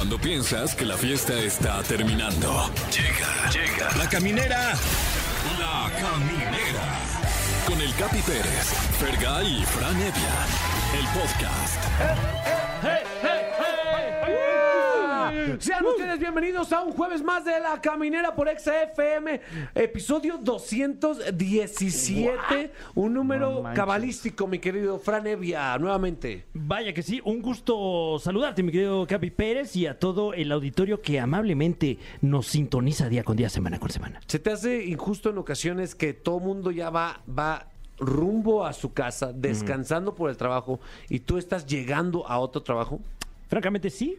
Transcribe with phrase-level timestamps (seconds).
[0.00, 2.70] Cuando piensas que la fiesta está terminando.
[2.90, 3.94] Llega, llega.
[3.98, 4.72] La caminera.
[5.58, 6.98] La caminera.
[7.66, 10.46] Con el Capi Pérez, Fergay y Fran Evia.
[10.98, 11.84] El podcast.
[15.58, 19.40] Sean ustedes bienvenidos a un jueves más de La Caminera por XFM,
[19.76, 23.76] episodio 217, un número manches.
[23.76, 26.46] cabalístico, mi querido Fran Evia, nuevamente.
[26.52, 31.00] Vaya que sí, un gusto saludarte, mi querido Capi Pérez, y a todo el auditorio
[31.00, 34.20] que amablemente nos sintoniza día con día, semana con semana.
[34.26, 37.68] ¿Se te hace injusto en ocasiones que todo mundo ya va, va
[37.98, 42.98] rumbo a su casa, descansando por el trabajo, y tú estás llegando a otro trabajo?
[43.46, 44.18] Francamente, sí.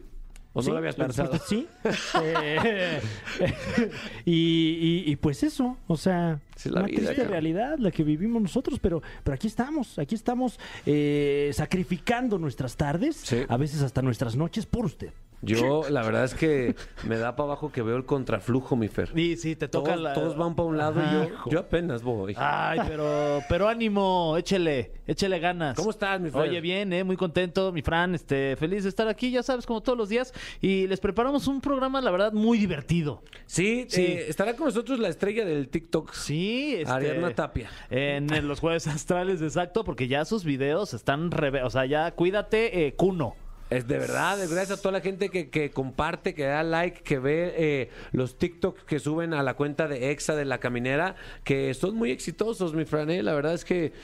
[0.54, 1.38] ¿O no Sí, lo habías pensado?
[1.46, 1.66] Sí.
[2.22, 3.00] Eh,
[4.24, 7.32] y, y- y pues eso, o sea, La una vida, triste cabrón.
[7.32, 13.16] realidad la que vivimos nosotros, pero, pero aquí estamos, aquí estamos eh, sacrificando nuestras tardes,
[13.16, 13.42] Sí.
[13.48, 15.10] a veces hasta nuestras noches, por usted.
[15.44, 19.10] Yo, la verdad es que me da para abajo que veo el contraflujo, mi Fer.
[19.12, 20.12] Sí, sí, te toca Todos, la...
[20.14, 21.24] todos van para un lado Ajá.
[21.24, 22.34] y yo, yo apenas voy.
[22.36, 25.76] Ay, pero, pero ánimo, échele, échele ganas.
[25.76, 26.42] ¿Cómo estás, mi Fer?
[26.42, 29.80] Oye, bien, eh, muy contento, mi Fran, este, feliz de estar aquí, ya sabes, como
[29.80, 30.32] todos los días.
[30.60, 33.24] Y les preparamos un programa, la verdad, muy divertido.
[33.46, 34.00] Sí, Sí.
[34.00, 36.12] eh, estará con nosotros la estrella del TikTok.
[36.12, 37.70] Sí, este, Ariadna Tapia.
[37.90, 42.10] En, en los jueves astrales, exacto, porque ya sus videos están, reve- o sea, ya
[42.12, 43.36] cuídate, eh, Cuno.
[43.70, 47.18] Es de verdad, gracias a toda la gente que, que comparte, que da like, que
[47.18, 51.72] ve eh, los TikToks que suben a la cuenta de Exa de la Caminera, que
[51.72, 53.08] son muy exitosos, mi Fran.
[53.08, 53.22] eh.
[53.22, 53.94] La verdad es que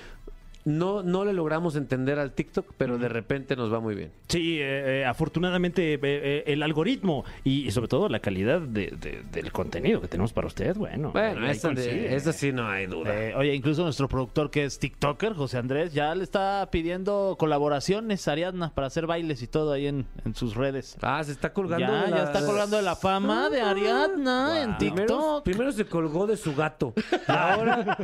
[0.69, 4.11] no, no le logramos entender al TikTok, pero de repente nos va muy bien.
[4.29, 8.95] Sí, eh, eh, afortunadamente eh, eh, el algoritmo y, y sobre todo la calidad de-
[9.01, 11.11] de- del contenido que tenemos para usted, bueno.
[11.13, 13.15] Bueno, ahí- ahí esa, de- esa sí no hay duda.
[13.15, 18.27] Eh, oye, incluso nuestro productor que es TikToker, José Andrés, ya le está pidiendo colaboraciones
[18.29, 20.97] a Ariadna para hacer bailes y todo ahí en, en sus redes.
[21.03, 21.87] ah, se está colgando.
[21.87, 25.45] Ya, de ya está colgando de la fama de Ariadna en Primero, TikTok.
[25.45, 26.93] primero se colgó de su gato.
[27.29, 27.97] Y ahora.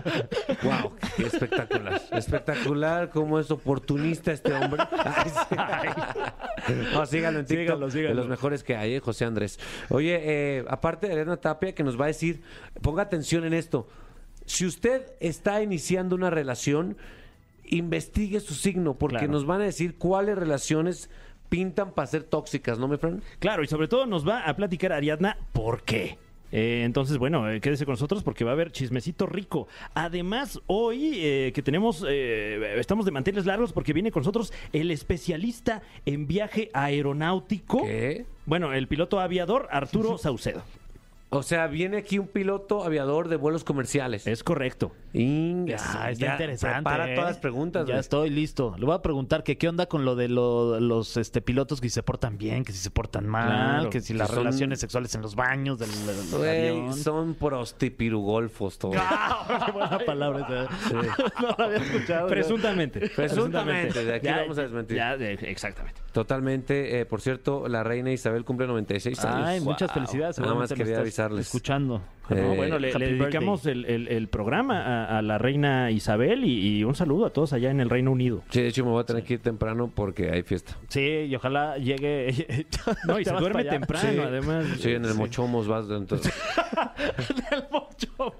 [0.62, 0.92] ¡Wow!
[1.16, 2.00] qué espectacular.
[2.12, 2.53] Espectacular
[3.12, 4.82] cómo es oportunista este hombre.
[5.04, 6.72] Ay, sí.
[6.92, 7.64] No, síganlo en TikTok.
[7.64, 8.08] Síganlo, síganlo.
[8.10, 9.00] De los mejores que hay, ¿eh?
[9.00, 9.58] José Andrés.
[9.90, 12.42] Oye, eh, aparte de Elena Tapia, que nos va a decir,
[12.82, 13.88] ponga atención en esto.
[14.46, 16.96] Si usted está iniciando una relación,
[17.64, 19.32] investigue su signo, porque Claro.
[19.32, 21.10] nos van a decir cuáles relaciones
[21.48, 23.22] pintan para ser tóxicas, ¿no, mi friend?
[23.38, 26.18] Claro, y sobre todo nos va a platicar Ariadna por qué.
[26.56, 29.66] Eh, entonces, bueno, eh, quédese con nosotros porque va a haber chismecito rico.
[29.92, 34.92] Además, hoy eh, que tenemos, eh, estamos de manteles largos porque viene con nosotros el
[34.92, 37.82] especialista en viaje aeronáutico.
[37.82, 38.26] ¿Qué?
[38.46, 40.62] Bueno, el piloto aviador Arturo Saucedo.
[41.30, 44.28] O sea, viene aquí un piloto aviador de vuelos comerciales.
[44.28, 44.92] Es correcto.
[45.14, 46.74] Ingas, Ah, está ya interesante.
[46.74, 47.14] Prepara ¿eh?
[47.14, 47.86] todas las preguntas.
[47.86, 48.74] Ya estoy listo.
[48.78, 51.88] Le voy a preguntar que qué onda con lo de lo- los este, pilotos que
[51.88, 54.38] si se portan bien, que si se portan mal, Claro, que si que las son-
[54.38, 56.94] relaciones sexuales en los baños del, del Güey, avión.
[56.94, 58.96] son prostipirugolfos todos.
[59.46, 60.94] Ah, qué buena palabra esa.
[61.42, 62.26] no la había escuchado.
[62.28, 63.08] Presuntamente.
[63.14, 64.96] Presuntamente, de aquí Ya- vamos a desmentir.
[64.96, 66.00] ya, exactamente.
[66.12, 67.00] Totalmente.
[67.00, 69.46] eh, por cierto, la reina Isabel cumple 96 años.
[69.46, 69.94] Ay, muchas Wow.
[69.94, 70.38] felicidades.
[70.38, 71.46] Nada más quería avisarles.
[71.46, 72.02] Escuchando.
[72.30, 76.44] Eh, No, bueno, le, le dedicamos el, el- el programa a, a la reina Isabel
[76.44, 78.42] y, y un saludo a todos allá en el Reino Unido.
[78.50, 80.76] Sí, de hecho me voy a tener que ir temprano porque hay fiesta.
[80.88, 82.66] Sí, y ojalá llegue.
[83.06, 84.18] No, y se duerme temprano, Sí.
[84.18, 84.66] además.
[84.78, 86.18] Sí, en el Mochomos vas dentro.
[87.50, 88.34] El mocho.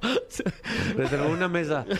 [0.96, 1.84] Reservó una mesa.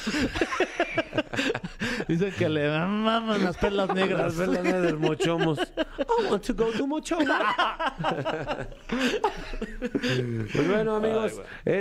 [2.09, 4.21] Dicen que le maman las perlas negras.
[4.21, 5.59] Las velas del Mochomos.
[5.59, 7.29] I want to go to Mochomos.
[10.53, 11.74] Pues bueno, amigos, esto eh,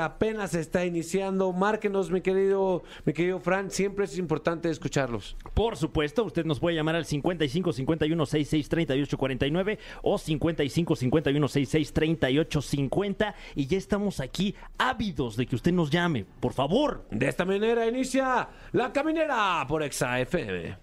[0.00, 1.52] apenas está iniciando.
[1.52, 3.70] Márquenos, mi querido, mi querido Fran.
[3.70, 5.36] Siempre es importante escucharlos.
[5.54, 11.48] Por supuesto, usted nos puede llamar al 55 51 66 38 49 o 55 51
[11.48, 16.24] 66 38 50 y ya estamos aquí ávidos de que usted nos llame.
[16.40, 17.06] Por favor.
[17.10, 20.76] De esta manera inicia La Caminera por Exa FM.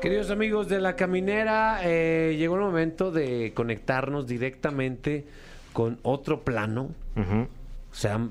[0.00, 5.26] Queridos amigos de La Caminera, eh, llegó el momento de conectarnos directamente
[5.76, 6.88] con otro plano.
[7.16, 8.30] O sea,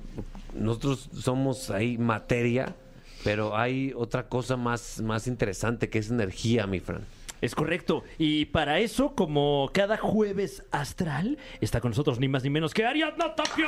[0.56, 2.76] nosotros somos ahí materia,
[3.24, 7.06] pero hay otra cosa más, más interesante que es energía, mi Fran.
[7.42, 8.04] Es correcto.
[8.18, 12.84] Y para eso, como cada jueves astral, está con nosotros ni más ni menos que
[12.84, 13.68] Ariadna Tapia.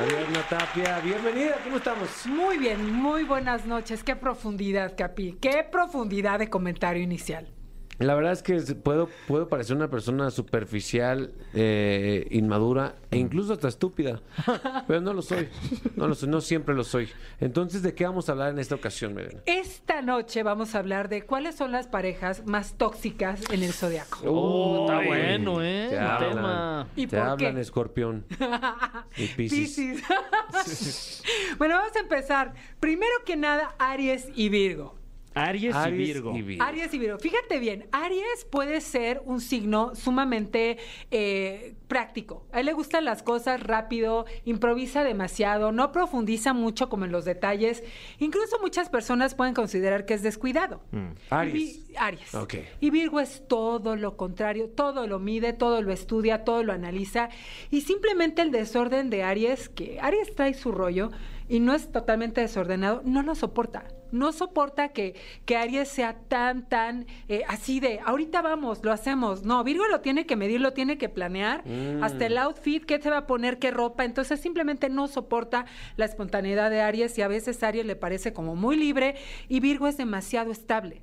[0.00, 2.08] Ariadna Tapia, bienvenida, ¿cómo estamos?
[2.26, 4.04] Muy bien, muy buenas noches.
[4.04, 5.36] Qué profundidad, Capi.
[5.40, 7.53] Qué profundidad de comentario inicial.
[7.98, 13.68] La verdad es que puedo, puedo parecer una persona superficial, eh, inmadura e incluso hasta
[13.68, 14.20] estúpida.
[14.86, 15.48] Pero no lo soy.
[15.96, 17.08] No lo soy, no siempre lo soy.
[17.40, 19.40] Entonces, ¿de qué vamos a hablar en esta ocasión, Medina?
[19.46, 24.20] Esta noche vamos a hablar de cuáles son las parejas más tóxicas en el zodiaco.
[24.26, 25.86] Oh, está bueno, ¿eh?
[25.90, 26.88] Te hablan, tema.
[26.96, 27.60] ¿Y te por hablan qué?
[27.60, 28.26] escorpión
[29.16, 29.76] y piscis.
[29.76, 31.22] Piscis.
[31.58, 32.54] bueno, vamos a empezar.
[32.80, 35.03] Primero que nada, Aries y Virgo.
[35.34, 36.36] Aries, y Aries Virgo.
[36.36, 36.64] y Virgo.
[36.64, 37.18] Aries y Virgo.
[37.18, 40.78] Fíjate bien, Aries puede ser un signo sumamente
[41.10, 42.46] eh, práctico.
[42.52, 47.24] A él le gustan las cosas rápido, improvisa demasiado, no profundiza mucho como en los
[47.24, 47.82] detalles.
[48.18, 50.82] Incluso muchas personas pueden considerar que es descuidado.
[51.30, 51.54] Aries.
[51.54, 51.58] Y
[51.88, 52.34] Vi- Aries.
[52.34, 52.54] Ok.
[52.80, 57.28] Y Virgo es todo lo contrario, todo lo mide, todo lo estudia, todo lo analiza.
[57.70, 61.10] Y simplemente el desorden de Aries, que Aries trae su rollo
[61.48, 63.84] y no es totalmente desordenado, no lo soporta.
[64.12, 65.14] No soporta que,
[65.44, 69.44] que Aries sea tan, tan eh, así de, ahorita vamos, lo hacemos.
[69.44, 71.64] No, Virgo lo tiene que medir, lo tiene que planear.
[72.02, 74.04] Hasta el outfit, qué se va a poner, qué ropa.
[74.04, 75.66] Entonces simplemente no soporta
[75.96, 79.16] la espontaneidad de Aries y a veces Aries le parece como muy libre
[79.48, 81.02] y Virgo es demasiado estable.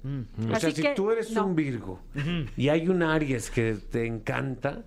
[0.50, 1.46] O sea, si tú eres no.
[1.46, 2.00] un Virgo
[2.58, 4.84] y hay un Aries que te encanta,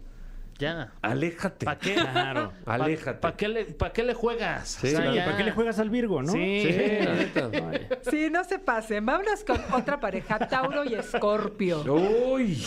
[0.58, 0.92] Ya.
[1.02, 1.64] aléjate.
[1.66, 1.94] ¿Para qué?
[1.94, 2.52] Claro.
[2.66, 3.18] Aléjate.
[3.18, 4.68] ¿Para qué, le, pa' qué le juegas?
[4.80, 5.14] Sí, O sea, claro.
[5.14, 5.24] ya.
[5.24, 6.32] ¿Para qué le juegas al Virgo, no?
[6.32, 6.62] Sí.
[6.62, 7.50] Sí, la neta.
[8.10, 9.04] Sí, no se pasen.
[9.04, 11.82] Vámonos con otra pareja, Tauro y Escorpio.
[11.84, 12.62] Uy.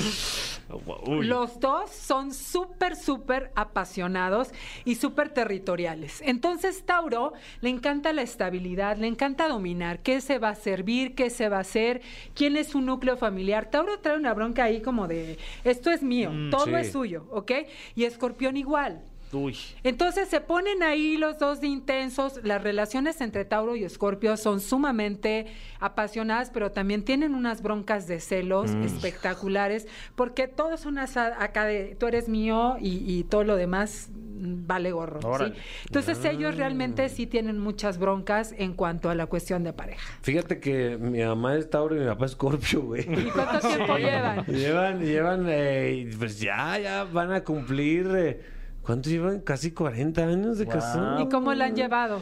[1.06, 1.25] Uy.
[1.25, 4.50] Los dos son súper, súper apasionados
[4.84, 6.22] y súper territoriales.
[6.25, 7.31] Entonces, Tauro
[7.62, 11.57] le encanta la estabilidad, le encanta dominar qué se va a servir, qué se va
[11.57, 12.01] a hacer,
[12.36, 13.69] quién es su núcleo familiar.
[13.69, 16.74] Tauro trae una bronca ahí como de, esto es mío, todo sí.
[16.75, 17.51] es suyo, ¿ok?
[17.95, 19.01] Y Escorpión igual.
[19.33, 19.57] Uy.
[19.83, 22.39] Entonces se ponen ahí los dos de intensos.
[22.44, 25.47] Las relaciones entre Tauro y Escorpio son sumamente
[25.79, 32.07] apasionadas, pero también tienen unas broncas de celos espectaculares, porque todos son acá de tú
[32.07, 35.19] eres mío y, y todo lo demás mm, vale gorro.
[35.38, 35.54] ¿sí?
[35.86, 40.19] Entonces ellos realmente sí tienen muchas broncas en cuanto a la cuestión de pareja.
[40.22, 43.01] Fíjate que mi mamá es Tauro y mi papá es Scorpio, güey.
[43.01, 44.45] ¿Y cuánto tiempo llevan?
[44.45, 48.42] Llevan, llevan, eh, pues ya, ya van a cumplir, eh,
[48.81, 49.39] ¿cuánto llevan?
[49.42, 51.22] Casi 40 años de casado.
[51.22, 52.22] ¿Y cómo la han llevado?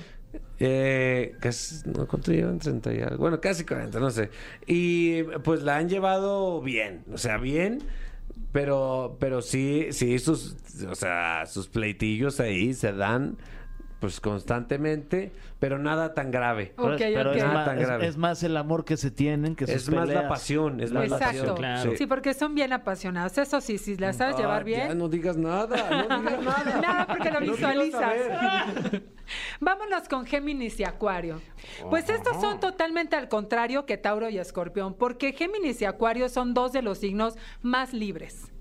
[0.59, 2.59] Eh, casi, no, ¿cuánto llevan?
[2.59, 3.17] 30 y algo.
[3.17, 4.29] Bueno, casi 40, no sé.
[4.65, 7.79] Y pues la han llevado bien, o sea, bien,
[8.55, 10.55] pero, pero sí, sí, sus,
[10.89, 13.35] o sea, sus pleitillos ahí se dan,
[13.99, 16.73] pues constantemente, pero nada tan grave.
[16.77, 17.37] Ok, pero ok.
[17.37, 18.07] Es, Nada tan grave.
[18.07, 21.09] es más el amor que se tienen que sus Es más la pasión, es más
[21.09, 21.37] la Exacto.
[21.39, 21.55] pasión.
[21.57, 21.91] claro.
[21.97, 23.37] Sí, porque son bien apasionados.
[23.37, 24.87] Eso sí, si la sabes llevar Ah, bien.
[24.89, 26.81] Ya no digas nada, no digas nada.
[26.81, 28.13] Nada, porque lo visualizas.
[29.59, 31.41] Vámonos con Géminis y Acuario.
[31.89, 36.53] Pues estos son totalmente al contrario que Tauro y Escorpión, porque Géminis y Acuario son
[36.53, 38.51] dos de los signos más libres.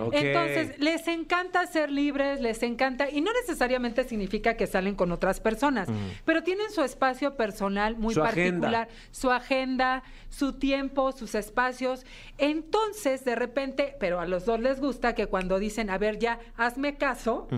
[0.00, 0.14] Ok.
[0.14, 5.40] Entonces, les encanta ser libres, les encanta, y no necesariamente significa que salen con otras
[5.40, 5.88] personas,
[6.24, 8.68] pero tienen su espacio personal muy Su agenda.
[8.68, 12.04] particular, su agenda, su tiempo, sus espacios.
[12.38, 16.38] Entonces, de repente, pero a los dos les gusta que cuando dicen, a ver, ya,
[16.56, 17.48] hazme caso,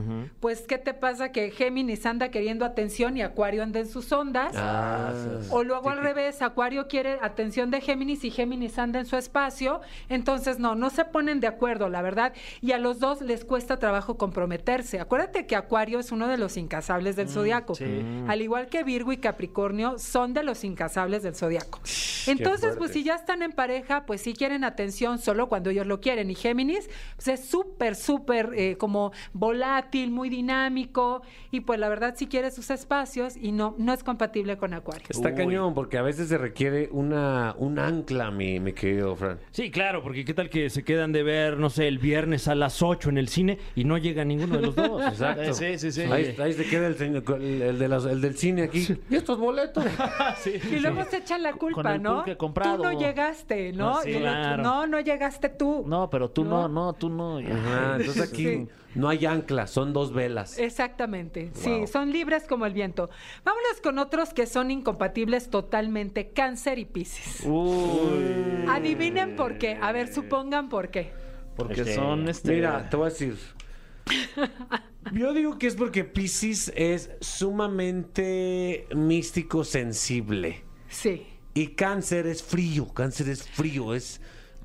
[0.40, 1.32] pues, ¿qué te pasa?
[1.32, 4.52] Que Géminis anda queriendo atención y Acuario anda en sus ondas.
[4.56, 5.12] Ah,
[5.50, 9.80] O luego al revés, Acuario quiere atención de Géminis y Géminis anda en su espacio.
[10.08, 12.32] Entonces, no, no se ponen de acuerdo, la verdad.
[12.62, 14.98] Y a los dos les cuesta trabajo comprometerse.
[15.00, 17.74] Acuérdate que Acuario es uno de los incasables del zodiaco.
[18.26, 21.80] Al igual que Virgo y Capricornio son de los incasables del zodiaco.
[22.26, 26.00] Entonces, pues si ya están en pareja, pues sí quieren atención solo cuando ellos lo
[26.00, 26.30] quieren.
[26.30, 31.22] Y Géminis, pues es súper, súper eh, como volátil, muy dinámico.
[31.50, 35.06] Y pues la verdad sí quiere sus espacios y no, no es compatible con Acuario.
[35.08, 35.34] Está Uy.
[35.34, 39.38] cañón, porque a veces se requiere una, un ancla, mi, mi querido Fran.
[39.50, 42.54] Sí, claro, porque qué tal que se quedan de ver, no sé, el viernes a
[42.54, 45.02] las 8 en el cine y no llega ninguno de los dos.
[45.08, 45.42] Exacto.
[45.42, 46.02] Eh, sí, sí, sí.
[46.02, 48.86] Ahí, ahí se queda el, el, el de las- el del cine aquí.
[49.10, 49.84] ¿Y estos boletos?
[50.70, 52.24] Y luego se echan la culpa, el ¿no?
[52.36, 52.76] comprado.
[52.78, 53.96] Tú no llegaste, ¿no?
[53.96, 54.62] Ah, sí, Y el otro, claro.
[54.62, 55.84] no, no llegaste tú.
[55.86, 56.86] No, pero tú no, No.
[56.86, 57.38] no, tú no.
[57.38, 58.68] Ajá, entonces aquí Sí.
[58.94, 60.58] no hay ancla, son dos velas.
[60.58, 63.10] Exactamente, sí, son libres como el viento.
[63.44, 67.42] Vámonos con otros que son incompatibles totalmente, cáncer y piscis.
[67.44, 68.66] Uy.
[68.68, 71.12] Adivinen por qué, a ver, supongan por qué.
[71.56, 72.52] Porque Este, son este.
[72.54, 73.36] Mira, te voy a decir.
[75.12, 80.64] Yo digo que es porque Pisces es sumamente místico sensible.
[80.88, 84.20] Sí, Y cáncer es frío, cáncer es frío, es...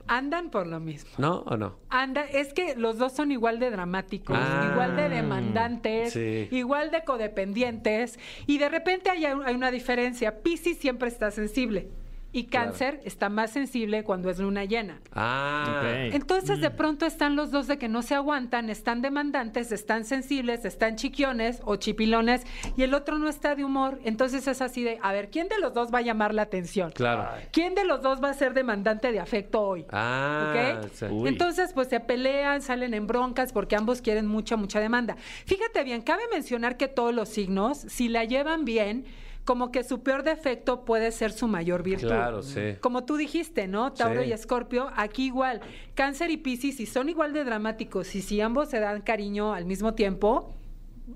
[0.07, 1.09] andan por lo mismo.
[1.17, 1.77] ¿No o no?
[1.89, 6.47] Anda, es que los dos son igual de dramáticos, Ah, igual de demandantes, sí.
[6.51, 10.41] igual de codependientes, y de repente hay, hay una diferencia.
[10.41, 11.87] Piscis siempre está sensible.
[12.33, 15.01] Y cáncer está más sensible cuando es luna llena.
[15.13, 15.81] Ah.
[15.81, 16.13] Ok.
[16.15, 16.75] Entonces, de Mm.
[16.77, 21.61] pronto están los dos de que no se aguantan, están demandantes, están sensibles, están chiquiones
[21.65, 22.45] o chipilones,
[22.77, 23.99] y el otro no está de humor.
[24.05, 26.91] Entonces es así de, a ver, ¿quién de los dos va a llamar la atención?
[26.91, 27.27] Claro.
[27.51, 29.85] ¿Quién de los dos va a ser demandante de afecto hoy?
[29.91, 30.89] Ah, ¿Ok?
[30.93, 31.05] sí.
[31.09, 31.27] Uy.
[31.27, 35.17] Entonces, pues se pelean, salen en broncas porque ambos quieren mucha, mucha demanda.
[35.45, 39.03] Fíjate bien, cabe mencionar que todos los signos, si la llevan bien,
[39.45, 42.07] como que su peor defecto puede ser su mayor virtud.
[42.07, 42.75] Claro, sí.
[42.79, 43.91] Como tú dijiste, ¿no?
[43.93, 45.61] Tauro y Escorpio, aquí igual.
[45.95, 49.65] Cáncer y Piscis, si son igual de dramáticos y si ambos se dan cariño al
[49.65, 50.55] mismo tiempo,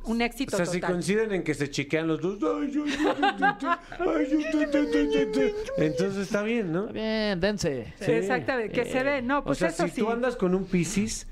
[0.03, 0.55] un éxito.
[0.55, 2.39] O sea, si coinciden en que se chiquean los dos.
[5.77, 6.87] Entonces está bien, ¿no?
[6.87, 7.93] Bien, dense.
[7.99, 9.27] Exactamente, que se den.
[9.27, 10.01] No, pues o sea, si sí.
[10.01, 11.27] tú andas con un Piscis,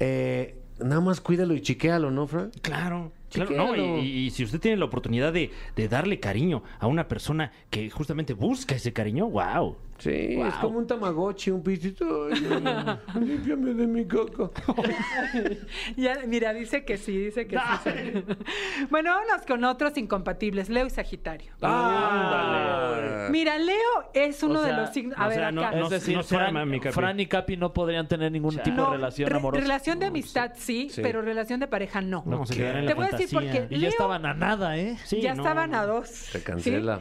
[0.00, 2.50] eh, nada más cuídalo y chiquéalo, ¿no, Fran?
[2.62, 3.12] Claro.
[3.32, 7.08] Claro, no, y- y si usted tiene la oportunidad de, de darle cariño a una
[7.08, 9.76] persona que justamente busca ese cariño, wow.
[10.02, 11.62] Sí, es como un tamagotchi, un.
[11.64, 11.76] Ay,
[13.20, 14.02] límpiame de mi.
[15.96, 18.24] Ya, mira, dice que sí, dice que sí.
[18.90, 21.52] bueno, vámonos con otros incompatibles, Leo y Sagitario.
[21.62, 23.76] Ah, Mira, Leo
[24.14, 25.16] es uno O de los signos.
[25.18, 25.76] A o ver, sea, no- acá.
[25.76, 26.94] no- Es decir, no se Fran, arma, mi Capi.
[26.94, 29.62] Fran y Capi no podrían tener ningún tipo No, de relación re- amorosa.
[29.62, 31.00] Relación de amistad sí, Sí.
[31.02, 32.22] pero relación de pareja no.
[32.26, 34.96] No, se en Te la voy a decir porque- Y ya estaban a nada, ¿eh?
[35.04, 35.42] Sí, ya no.
[35.42, 36.08] estaban a dos.
[36.08, 37.00] Se cancela.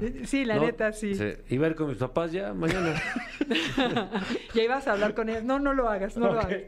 [0.00, 1.14] Sí, Sí, la No, neta, sí.
[1.14, 1.32] sí.
[1.50, 2.94] Iba a ir con mis papás ya mañana.
[4.54, 5.44] ya ibas a hablar con ellos.
[5.44, 6.58] No, no lo hagas, no lo hagas.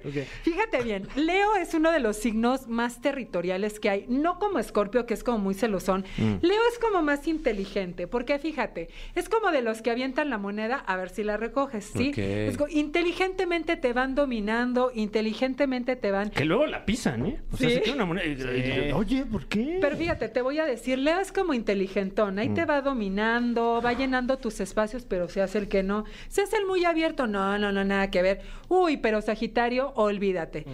[0.43, 4.07] Fíjate bien, Leo es uno de los signos más territoriales que hay.
[4.09, 6.05] No como Escorpio, que es como muy celosón.
[6.19, 10.77] Leo es como más inteligente, porque fíjate, es como de los que avientan la moneda
[10.87, 12.13] a ver si la recoges, ¿sí?
[12.17, 16.31] Es co- inteligentemente te van dominando, inteligentemente te van...
[16.31, 17.41] Que luego la pisan, ¿eh?
[17.53, 18.25] O sea, se queda una moneda.
[18.27, 19.79] y- y- y- Oye, ¿por qué?
[19.81, 23.93] Pero fíjate, te voy a decir, Leo es como inteligentón, ahí te va dominando, va
[23.93, 26.05] llenando tus espacios, pero se hace el que no.
[26.29, 28.43] Se hace el muy abierto, no, no, no, nada que ver.
[28.69, 30.65] Uy, pero Sagitario, olvídate.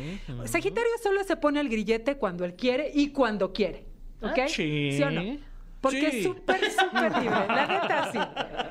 [0.45, 3.85] Sagitario solo se pone el grillete cuando él quiere y cuando quiere.
[4.21, 4.49] ¿Ok?
[4.49, 4.92] Sí.
[4.92, 5.38] ¿Sí o no?
[5.80, 6.16] Porque Sí.
[6.18, 7.47] es súper, súper libre.
[7.47, 8.18] La neta, sí.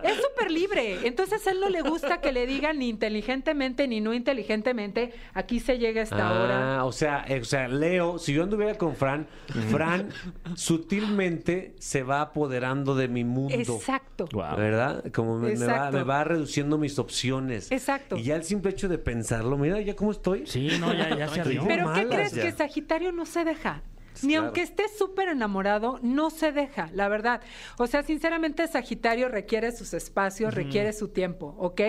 [0.03, 1.07] Es súper libre.
[1.07, 5.13] Entonces, a él no le gusta que le digan ni inteligentemente ni no inteligentemente.
[5.33, 6.79] Aquí se llega a esta hora.
[6.79, 9.25] Ah, o sea, eh, o sea, Leo, si yo anduviera con Fran,
[9.71, 10.09] Fran
[10.55, 13.55] sutilmente se va apoderando de mi mundo.
[13.55, 14.27] Exacto.
[14.33, 15.03] ¿Verdad?
[15.13, 17.71] Como me, me va, me va reduciendo mis opciones.
[17.71, 18.17] Exacto.
[18.17, 20.45] Y ya el simple hecho de pensarlo, mira ya cómo estoy.
[20.45, 21.41] Sí, no, ya, ya se.
[21.43, 22.43] Pero ¿qué crees ya.
[22.43, 23.81] que Sagitario no se deja?
[24.23, 24.45] Ni Claro.
[24.45, 27.41] aunque esté súper enamorado, no se deja, la verdad.
[27.77, 31.81] O sea, sinceramente, Sagitario requiere sus espacios, requiere su tiempo, ¿ok?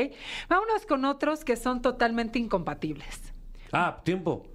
[0.49, 3.33] Vámonos con otros que son totalmente incompatibles.
[3.73, 4.47] Ah, tiempo.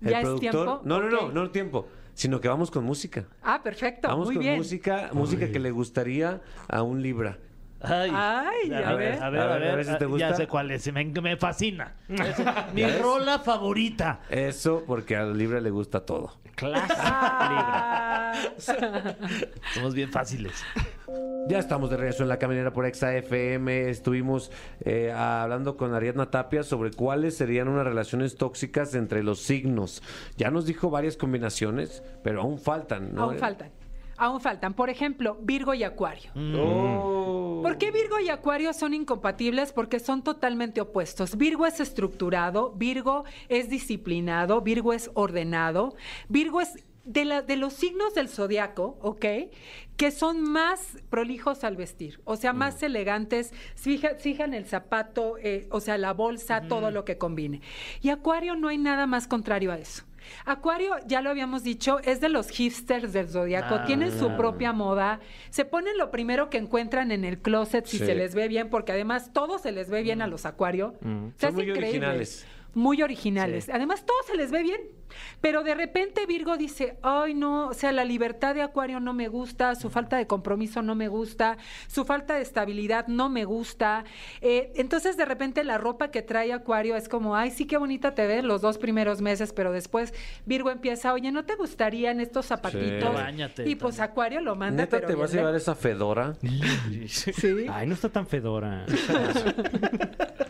[0.00, 0.50] El ¿Ya es productor.
[0.50, 0.80] tiempo?
[0.84, 1.32] No, no, no, Ok.
[1.34, 1.88] no tiempo.
[2.14, 3.26] Sino que vamos con música.
[3.42, 4.56] Ah, perfecto, Vamos muy con bien.
[4.56, 7.38] música, música que le gustaría a un Libra.
[7.82, 9.22] Ay, Ay, a ver.
[9.22, 10.30] a ver, a ver, si te gusta.
[10.30, 11.94] Ya sé cuál es, me, me fascina.
[12.08, 14.20] Es mi rola favorita.
[14.28, 16.40] Eso porque al Libra le gusta todo.
[16.62, 18.32] Ah.
[19.74, 20.62] Somos bien fáciles.
[21.48, 23.88] Ya estamos de regreso en la caminera por Exa FM.
[23.88, 24.52] Estuvimos
[24.84, 30.02] eh, hablando con Ariadna Tapia sobre cuáles serían unas relaciones tóxicas entre los signos.
[30.36, 33.22] Ya nos dijo varias combinaciones, pero aún faltan, ¿no?
[33.22, 33.70] Aún faltan.
[34.20, 34.74] Aún faltan.
[34.74, 36.30] Por ejemplo, Virgo y Acuario.
[36.36, 37.60] Oh.
[37.62, 39.72] ¿Por qué Virgo y Acuario son incompatibles?
[39.72, 41.36] Porque son totalmente opuestos.
[41.36, 45.94] Virgo es estructurado, Virgo es disciplinado, Virgo es ordenado,
[46.28, 49.24] Virgo es de, la- de los signos del zodiaco, ¿ok?
[49.96, 55.66] Que son más prolijos al vestir, o sea, más elegantes, fija- fijan el zapato, eh,
[55.70, 57.62] o sea, la bolsa, todo lo que combine.
[58.02, 60.04] Y Acuario no hay nada más contrario a eso.
[60.44, 63.84] Acuario, ya lo habíamos dicho, es de los hipsters del zodiaco, Ah.
[63.84, 68.06] tienen su propia moda, se ponen lo primero que encuentran en el closet si Sí.
[68.06, 70.94] se les ve bien, porque además todo se les ve bien a los Acuario.
[71.02, 71.88] Son hace muy increíble.
[71.88, 72.46] originales.
[72.74, 73.64] Muy originales.
[73.64, 73.72] Sí.
[73.72, 74.80] Además, todo se les ve bien.
[75.40, 79.28] Pero de repente Virgo dice, ay no, o sea, la libertad de Acuario no me
[79.28, 81.58] gusta, su falta de compromiso no me gusta,
[81.88, 84.04] su falta de estabilidad no me gusta.
[84.40, 88.14] Eh, entonces, de repente, la ropa que trae Acuario es como, ay, sí, qué bonita
[88.14, 90.14] te ves los dos primeros meses, pero después
[90.46, 93.12] Virgo empieza, oye, ¿no te gustarían estos zapatitos?
[93.12, 94.00] Báñate y pues.
[94.00, 96.34] Acuario lo manda, ¿Neta pero te vas a llevar esa fedora?
[97.06, 97.66] Sí.
[97.70, 98.86] Ay, no está tan fedora.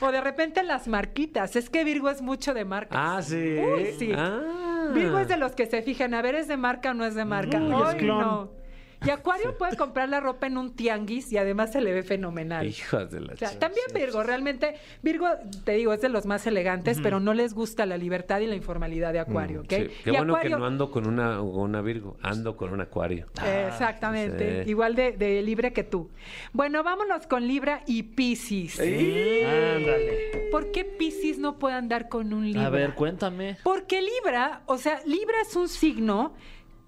[0.00, 1.41] O de repente las marquitas.
[1.44, 2.94] Es que Virgo es mucho de marca.
[3.16, 3.56] Ah, sí.
[3.58, 4.12] Uy, sí.
[4.16, 4.90] Ah.
[4.94, 7.14] Virgo es de los que se fijan, a ver, ¿es de marca o no es
[7.14, 7.58] de marca?
[7.58, 8.20] Uy, es Ay, clon.
[8.20, 8.61] no.
[9.04, 12.66] Y Acuario puede comprar la ropa en un tianguis y además se le ve fenomenal.
[12.66, 15.26] Hijas de la O sea, también Virgo, realmente, Virgo,
[15.64, 18.54] te digo, es de los más elegantes, pero no les gusta la libertad y la
[18.54, 19.66] informalidad de Acuario, ¿ok?
[19.70, 23.26] Sí, Qué Y bueno Acuario- que no ando con una, Virgo, ando con un acuario.
[23.66, 24.70] Exactamente, sí.
[24.70, 26.10] igual de, de libre que tú.
[26.52, 28.78] Bueno, vámonos con Libra y Piscis.
[28.80, 30.48] Ándale.
[30.50, 32.66] ¿Por qué Piscis no puede andar con un Libra?
[32.66, 33.56] A ver, cuéntame.
[33.62, 36.34] Porque Libra, o sea, Libra es un signo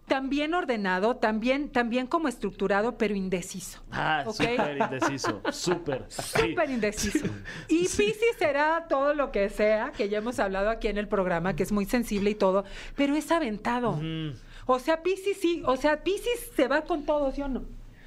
[0.06, 3.80] también ordenado, también, también como estructurado, pero indeciso.
[3.90, 4.34] Ah, ¿ok?
[4.34, 5.40] súper indeciso.
[5.52, 6.04] Súper.
[6.08, 6.40] Sí.
[6.50, 7.26] Súper indeciso.
[7.68, 11.56] Y Piscis será todo lo que sea, que ya hemos hablado aquí en el programa,
[11.56, 12.64] que es muy sensible y todo,
[12.96, 13.98] pero es aventado.
[14.66, 17.64] O sea, Piscis sí, o sea, Piscis se va con todo, ¿sí o no?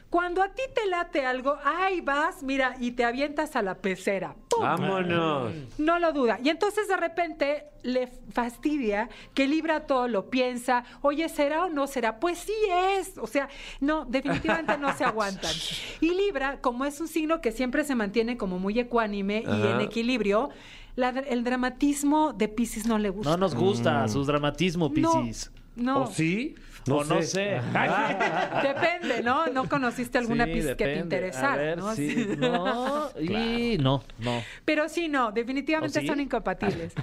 [0.10, 4.36] Cuando a ti te late algo, ahí vas, mira, y te avientas a la pecera.
[4.50, 4.62] ¡Pum!
[4.64, 5.52] Vámonos.
[5.78, 6.40] No lo duda.
[6.42, 10.86] Y entonces de repente le fastidia que Libra todo lo piensa.
[11.02, 12.20] Oye, ¿será o no será?
[12.22, 12.54] Pues sí
[12.98, 13.18] es.
[13.18, 13.50] O sea,
[13.82, 15.52] no, definitivamente no se aguantan.
[16.00, 19.76] Y Libra, como es un signo que siempre se mantiene como muy ecuánime y Ajá.
[19.76, 20.50] en equilibrio,
[20.96, 23.32] la- el dramatismo de Pisces no le gusta.
[23.32, 25.52] No nos gusta su dramatismo, Piscis.
[25.76, 26.56] No, ¿O sí?
[26.90, 27.60] O no sé.
[28.64, 29.48] Depende, ¿no?
[29.48, 31.96] No conociste alguna Sí, que te interesara, A ver, ¿no?
[31.96, 32.28] sí.
[32.38, 34.44] No, y no, no.
[34.66, 36.08] Pero sí, no, definitivamente ¿O sí?
[36.08, 36.94] son incompatibles.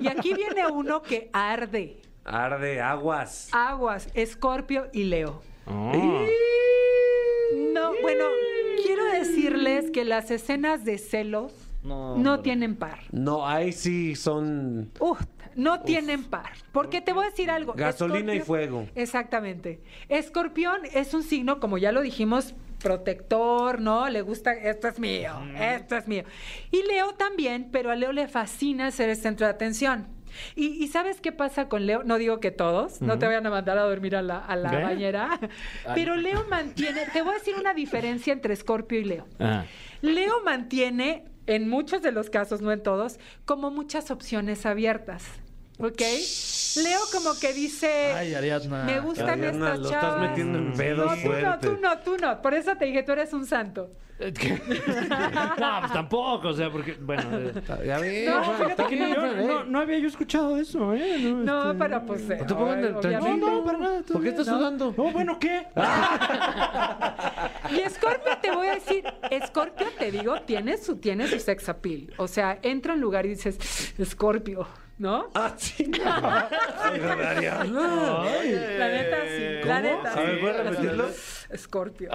[0.00, 1.98] Y aquí viene uno que arde.
[2.24, 3.48] Arde, aguas.
[3.52, 5.42] Aguas, Escorpio y Leo.
[5.66, 5.92] Oh.
[7.72, 8.24] No, bueno,
[8.84, 13.00] quiero decirles que las escenas de celos No, tienen par.
[13.10, 14.90] No, ahí sí son...
[15.00, 15.20] Uf,
[15.56, 16.52] no tienen par.
[16.72, 17.74] Porque te voy a decir algo.
[17.74, 18.86] Gasolina y fuego.
[18.94, 19.80] Exactamente.
[20.08, 24.08] Escorpión es un signo, como ya lo dijimos, protector, ¿no?
[24.08, 26.24] Le gusta, esto es mío, esto es mío.
[26.70, 30.08] Y Leo también, pero a Leo le fascina ser el centro de atención.
[30.56, 32.04] Y, y ¿sabes qué pasa con Leo?
[32.04, 34.72] No digo que todos, no te vayan a mandar a dormir a la, a la
[34.72, 35.38] bañera,
[35.94, 39.26] pero Leo mantiene, te voy a decir una diferencia entre Escorpio y Leo.
[39.38, 39.64] Ah.
[40.00, 45.24] Leo mantiene, en muchos de los casos, no en todos, como muchas opciones abiertas.
[45.78, 46.00] ¿Ok?
[46.82, 48.84] Leo como que dice, Ay, Ariadna.
[48.84, 50.04] me gustan Ariadna, estas lo chavas.
[50.14, 51.60] estás metiendo en no, tú no, fuertes.
[51.70, 52.42] tú no, tú no.
[52.42, 53.90] Por eso te dije, tú eres un santo.
[54.22, 57.22] no, pues tampoco, o sea, porque, bueno.
[57.38, 57.52] eh,
[57.84, 60.56] Ya ves, No, Fran, fíjate está que bien, yo- Fran, no, no había yo escuchado
[60.58, 61.18] eso, ¿eh?
[61.18, 62.30] No, este, pero pues...
[62.30, 62.76] eh, No.
[62.76, 64.02] No, no, para nada.
[64.12, 64.94] ¿Por qué estás sudando?
[64.96, 65.66] No, bueno, ¿qué?
[67.70, 69.04] Y Scorpio, te voy a decir,
[69.46, 72.12] Scorpio, te digo, tiene su, tiene su sex appeal.
[72.18, 74.66] O sea, entra a un lugar y dices, Scorpio,
[74.98, 75.28] ¿no?
[75.34, 75.90] Ah, sí.
[76.04, 77.64] Ariadna.
[77.64, 79.66] La neta, sí.
[79.68, 80.12] La neta.
[80.12, 80.40] A ver, sí.
[80.40, 81.08] ¿puedes repetirlo?
[81.56, 82.10] Scorpio.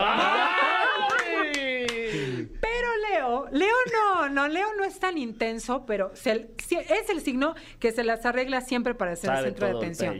[2.61, 7.55] Pero Leo, Leo no, no, Leo no es tan intenso, pero se- es el signo
[7.79, 10.13] que se las arregla siempre para ser el centro de atención.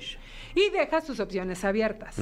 [0.56, 2.18] Y deja sus opciones abiertas.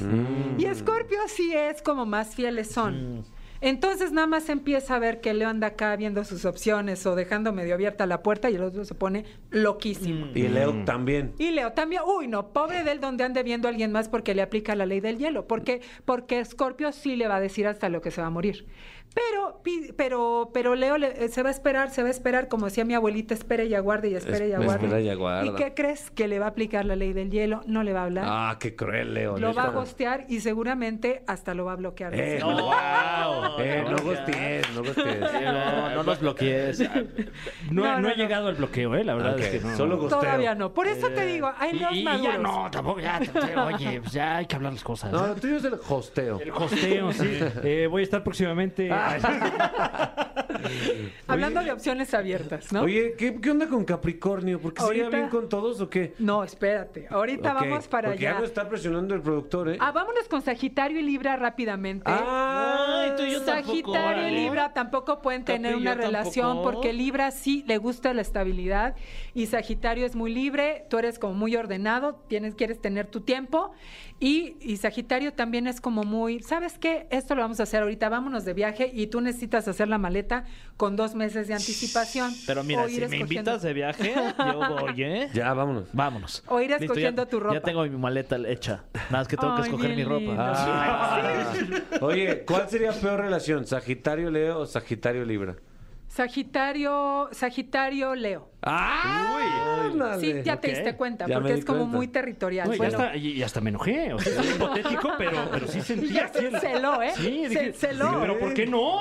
[0.58, 3.24] Y Scorpio sí es como más fieles son.
[3.62, 7.54] Entonces nada más empieza a ver que Leo anda acá viendo sus opciones o dejando
[7.54, 10.26] medio abierta la puerta y el otro se pone loquísimo.
[10.34, 11.32] Y Leo también.
[11.38, 14.34] Y Leo también, uy, no, pobre de él donde ande viendo a alguien más porque
[14.34, 17.88] le aplica la ley del hielo, porque porque Scorpio sí le va a decir hasta
[17.88, 18.66] lo que se va a morir.
[19.16, 22.48] Pero pi- pero pero Leo le- eh, se va a esperar, se va a esperar
[22.48, 24.84] como decía mi abuelita, espere y aguarde y espere y aguarde.
[24.84, 25.46] espera y aguarda.
[25.46, 26.10] ¿Y qué crees?
[26.10, 28.24] Que le va a aplicar la ley del hielo, no le va a hablar.
[28.28, 29.38] Ah, qué cruel, Leo.
[29.38, 32.14] lo va a gostear y seguramente hasta lo va a bloquear.
[32.14, 33.56] Eh, no, Wow.
[33.60, 35.20] eh, no gostees, no gostees.
[35.20, 36.80] No, no nos bloquees.
[36.80, 36.86] No,
[37.70, 38.22] No, no, no, he no.
[38.22, 39.04] llegado al bloqueo, ¿eh?
[39.04, 39.76] La verdad Ok, es que no.
[39.78, 40.20] solo gosteo.
[40.20, 40.74] Todavía no.
[40.74, 42.34] Por eso te digo, hay Y, leos y maduros.
[42.34, 43.18] ya no, tampoco, ya,
[43.74, 45.10] oye, pues ya hay que hablar las cosas.
[45.10, 46.38] No, lo tuyo es el hosteo.
[46.40, 47.38] El hosteo, sí.
[47.64, 48.90] Eh, voy a estar próximamente.
[51.26, 52.82] Hablando de opciones abiertas, ¿no?
[52.82, 54.60] Oye, ¿qué, qué onda con Capricornio?
[54.60, 56.14] ¿Por qué se lleva bien con todos o qué?
[56.18, 57.06] No, espérate.
[57.10, 58.38] Ahorita Ok, vamos para Porque ya allá.
[58.40, 59.76] no está presionando el productor, ¿eh?
[59.80, 62.04] Ah, vámonos con Sagitario y Libra rápidamente.
[62.06, 64.40] Ah, Ay, tú y yo tampoco, Sagitario y órale.
[64.40, 66.72] Libra tampoco pueden Capi tener una relación tampoco.
[66.72, 68.94] porque Libra sí le gusta la estabilidad
[69.34, 73.72] y Sagitario es muy libre, tú eres como muy ordenado, tienes quieres tener tu tiempo
[74.18, 77.06] y, y Sagitario también es como muy, ¿sabes qué?
[77.10, 80.44] Esto lo vamos a hacer ahorita, vámonos de viaje y tú necesitas hacer la maleta
[80.78, 82.32] con dos meses de anticipación.
[82.46, 85.28] Pero mira, si me invitas de viaje, yo voy, ¿eh?
[85.34, 85.88] Ya, vámonos.
[85.92, 86.42] Vámonos.
[86.48, 87.54] O ir Listo, escogiendo ya- tu ropa.
[87.54, 88.84] Ya tengo mi maleta hecha.
[88.94, 90.34] Nada más que tengo que escoger mi ropa.
[90.38, 91.52] Ah.
[92.00, 93.66] Oye, ¿cuál sería peor relación?
[93.66, 95.56] ¿Sagitario Leo o Sagitario Libra?
[96.08, 98.50] Sagitario, Sagitario Leo.
[98.66, 99.32] ¡Ah!
[100.20, 101.96] Sí, ya te diste cuenta, Ya porque es como cuenta.
[101.96, 102.68] muy territorial.
[102.68, 104.12] No, y, Bueno, hasta, y, y hasta me enojé.
[104.12, 107.12] O sea, es hipotético, pero, pero sí sentí ya así se el- celó, ¿eh?
[107.14, 108.04] Sí, Se dije, celó.
[108.06, 108.98] dije, pero ¿por qué no?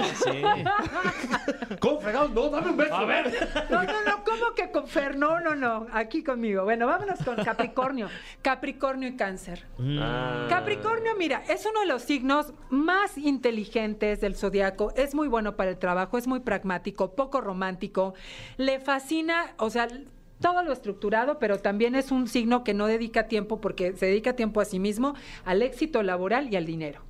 [1.79, 2.31] ¿Cómo fregados?
[2.31, 2.95] No, dame un beso.
[2.95, 3.49] A ver.
[3.69, 5.17] No, no, no, ¿cómo que con Fer?
[5.17, 6.63] No, no, no, aquí conmigo.
[6.63, 8.09] Bueno, vámonos con Capricornio.
[8.41, 9.65] Capricornio y Cáncer.
[9.99, 10.45] Ah.
[10.49, 14.93] Capricornio, mira, es uno de los signos más inteligentes del zodiaco.
[14.95, 18.13] Es muy bueno para el trabajo, es muy pragmático, poco romántico.
[18.57, 19.87] Le fascina, o sea,
[20.41, 24.35] todo lo estructurado, pero también es un signo que no dedica tiempo porque se dedica
[24.35, 25.15] tiempo a sí mismo,
[25.45, 27.01] al éxito laboral y al dinero.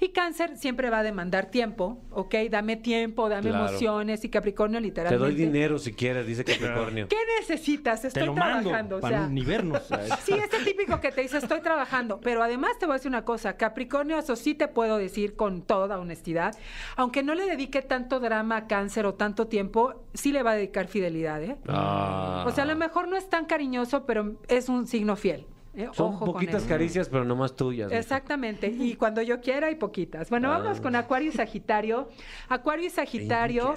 [0.00, 2.34] Y cáncer siempre va a demandar tiempo, ¿ok?
[2.50, 3.66] Dame tiempo, dame Claro.
[3.68, 5.24] emociones y Capricornio Te literalmente.
[5.24, 7.08] doy dinero si quieres, dice Capricornio.
[7.08, 8.02] ¿Qué necesitas?
[8.02, 8.96] Te Estoy mando trabajando.
[8.96, 9.82] o para sea, ni vernos.
[10.24, 13.08] Sí, es el típico que te dice estoy trabajando, pero además te voy a decir
[13.08, 16.56] una cosa, Capricornio, eso sí te puedo decir con toda honestidad,
[16.96, 20.54] aunque no le dedique tanto drama a cáncer o tanto tiempo, sí le va a
[20.54, 21.56] dedicar fidelidad, ¿eh?
[21.68, 22.44] Ah.
[22.46, 25.46] O sea, a lo mejor no es tan cariñoso, pero es un signo fiel.
[25.78, 25.88] ¿Eh?
[25.92, 27.90] Son Ojo poquitas caricias, pero no más tuyas.
[27.92, 30.28] Exactamente, y cuando yo quiera hay poquitas.
[30.30, 30.58] Bueno, Ah.
[30.58, 32.08] vamos con Acuario y Sagitario.
[32.48, 33.74] Acuario y Sagitario.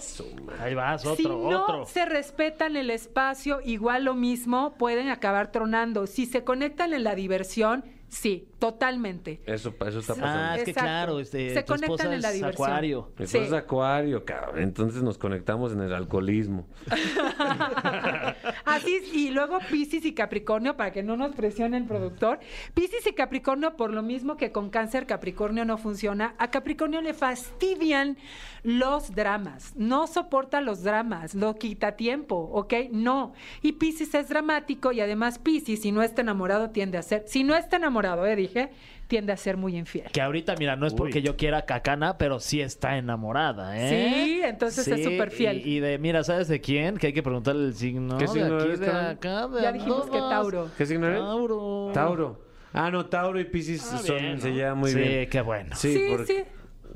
[0.59, 1.85] Ahí vas, otro, si no otro.
[1.85, 6.07] se respetan el espacio, igual lo mismo, pueden acabar tronando.
[6.07, 9.41] Si se conectan en la diversión, sí, totalmente.
[9.45, 10.43] Eso, eso está pasando.
[10.43, 10.85] Ah, es que Exacto.
[10.87, 12.65] claro, este, Se tu esposa conectan en la es diversión.
[12.67, 13.11] acuario.
[13.17, 13.37] Mi Sí.
[13.37, 14.59] esposa es acuario, cabrón.
[14.61, 16.67] Entonces nos conectamos en el alcoholismo.
[18.65, 22.39] Así es, y luego Piscis y Capricornio, para que no nos presione el productor.
[22.73, 27.13] Piscis y Capricornio, por lo mismo que con cáncer Capricornio no funciona, a Capricornio le
[27.13, 28.17] fastidian
[28.63, 29.73] los dramas.
[29.75, 32.73] No soporta los dramas, lo quita tiempo, ¿ok?
[32.91, 33.33] No.
[33.61, 37.43] Y Piscis es dramático y además Piscis, si no está enamorado, tiende a ser, si
[37.43, 38.69] no está enamorado, eh, dije,
[39.07, 40.09] tiende a ser muy infiel.
[40.11, 40.97] Que ahorita, mira, no es Uy.
[40.97, 43.89] porque yo quiera cacana, pero sí está enamorada, ¿eh?
[44.25, 45.65] Sí, entonces es súper fiel.
[45.65, 46.97] Y, y de, mira, ¿sabes de quién?
[46.97, 48.17] Que hay que preguntarle el signo.
[48.17, 49.05] ¿Qué signo de aquí, eres, de cabrón?
[49.05, 50.17] acá, de Ya dijimos que.
[50.17, 50.69] Tauro.
[50.77, 51.19] ¿Qué signo eres?
[51.19, 51.91] Tauro.
[51.93, 52.41] Tauro.
[52.73, 55.29] Ah, no, Tauro y Piscis Ah, son, bien, se llevan muy sí, bien.
[55.29, 55.75] qué bueno.
[55.75, 56.43] Sí, Sí, porque, sí.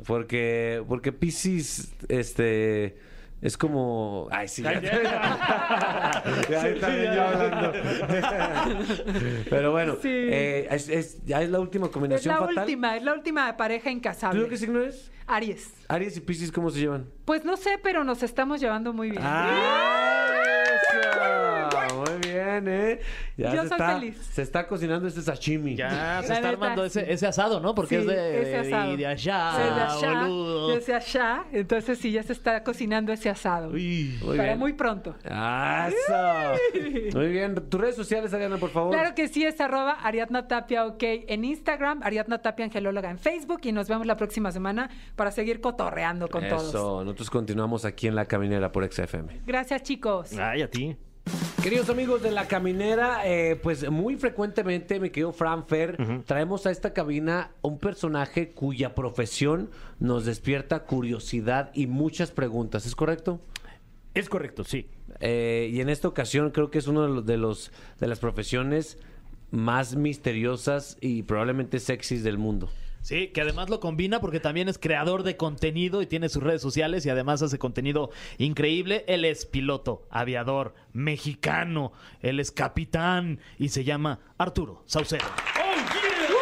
[0.08, 2.98] porque porque Piscis este
[3.42, 7.74] es como ay sí ya, Ya, ahí también yo hablando
[9.50, 10.10] pero bueno Sí.
[10.12, 13.56] eh, es, es- ya es la última Es combinación la fatal última, es la última
[13.58, 14.48] pareja ¿tú incasable.
[14.50, 15.12] qué signo eres?
[15.28, 15.74] Aries.
[15.88, 19.24] Aries y Piscis cómo se llevan Pues no sé, pero nos estamos llevando muy bien.
[19.26, 20.28] ¡Ah!
[20.76, 21.25] Eso.
[22.62, 23.00] Bien, ¿eh?
[23.38, 24.18] Ya Yo se soy está, feliz.
[24.32, 25.76] Se está cocinando este sashimi.
[25.76, 27.00] Ya se La está neta, armando sí.
[27.00, 27.74] ese, ese asado, ¿no?
[27.76, 28.92] Porque Sí, es de, ese asado.
[28.92, 30.80] de, de allá, Soy de allá, boludo.
[30.80, 33.70] de allá, entonces sí, ya se está cocinando ese asado.
[33.70, 34.18] Uy.
[34.24, 34.60] Muy Para bien.
[34.60, 35.16] muy pronto.
[35.24, 37.18] Eso.
[37.18, 37.56] Muy bien.
[37.70, 38.92] Tus redes sociales, Ariana, por favor.
[38.94, 43.62] Claro que sí, es arroba Ariadna Tapia OK en Instagram, Ariadna Tapia Angelóloga en Facebook
[43.64, 46.56] y nos vemos la próxima semana para seguir cotorreando con Eso.
[46.72, 47.06] todos.
[47.06, 49.42] Nosotros continuamos aquí en La Caminera por XFM.
[49.46, 50.34] Gracias, chicos.
[50.38, 50.96] Ay, a ti.
[51.64, 56.72] Queridos amigos de La Caminera, eh, pues muy frecuentemente, mi querido Fran Fer, traemos a
[56.72, 62.86] esta cabina un personaje cuya profesión nos despierta curiosidad y muchas preguntas.
[62.86, 63.42] ¿Es correcto?
[64.14, 64.90] Es correcto, sí.
[65.22, 68.20] Eh, y en esta ocasión creo que es uno de los, de los de las
[68.20, 69.00] profesiones
[69.50, 72.70] más misteriosas y probablemente sexys del mundo.
[73.06, 76.60] Sí, que además lo combina porque también es creador de contenido y tiene sus redes
[76.64, 79.06] sociales y además hace contenido increíble.
[79.08, 81.92] Él es piloto, aviador, mexicano,
[82.22, 85.22] él es capitán y se llama Arturo Saucedo.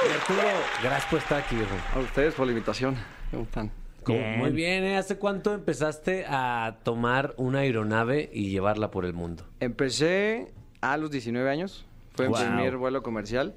[0.08, 0.42] Y Arturo,
[0.82, 1.58] gracias por estar aquí.
[1.96, 2.96] A ustedes por la invitación.
[3.30, 3.70] ¿Cómo están?
[4.04, 4.20] ¿Cómo?
[4.20, 4.40] Bien.
[4.40, 4.96] Muy bien, ¿eh?
[4.96, 9.44] ¿Hace cuánto empezaste a tomar una aeronave y llevarla por el mundo?
[9.60, 11.86] Empecé a los 19 años.
[12.16, 12.38] Fue Wow.
[12.40, 13.54] mi primer vuelo comercial.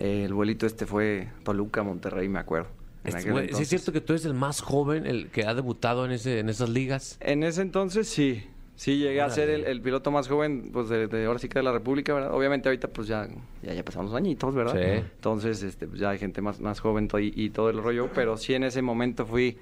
[0.00, 2.68] Eh, el vuelito este fue Toluca, Monterrey, me acuerdo.
[3.04, 5.54] Este, aquel güey, ¿Sí es cierto que tú eres el más joven, el que ha
[5.54, 7.18] debutado en, ese, en esas ligas?
[7.20, 8.44] En ese entonces sí.
[8.76, 11.58] Sí, llegué a ser el, el piloto más joven, pues de, de ahora sí que
[11.58, 12.32] de la República, ¿verdad?
[12.32, 13.28] Obviamente ahorita pues ya,
[13.62, 14.72] ya, ya los añitos, ¿verdad?
[14.72, 15.06] Sí.
[15.16, 18.38] Entonces, este, pues ya hay gente más, más joven y, y todo el rollo, pero
[18.38, 19.58] sí en ese momento fui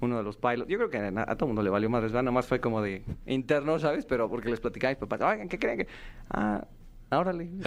[0.00, 0.68] uno de los pilots.
[0.68, 2.24] Yo creo que a, a todo mundo le valió más, ¿verdad?
[2.24, 4.04] Nomás fue como de interno, ¿sabes?
[4.06, 5.86] Pero porque les platicaba a mis papás, oigan, ¿qué creen que...?
[6.30, 6.66] Ah,
[7.10, 7.50] ah, órale.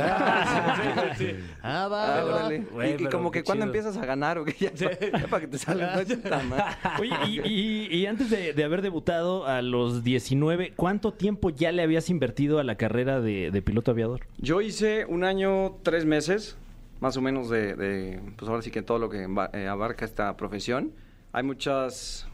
[1.61, 2.25] Ah, va, Ah, va, va.
[2.35, 2.59] órale.
[2.71, 4.89] Güey, y, como que cuando empiezas a ganar o que ya, ya
[5.29, 6.63] para que te salga no es tan mal.
[6.99, 11.71] Oye, y, y- y antes de, de haber debutado a los 19, ¿cuánto tiempo ya
[11.71, 14.21] le habías invertido a la carrera de, de piloto aviador?
[14.37, 16.57] Yo hice un año, tres meses,
[16.99, 20.35] más o menos de, de, pues ahora sí que todo lo que eh, abarca esta
[20.37, 20.91] profesión.
[21.31, 22.27] Hay muchas,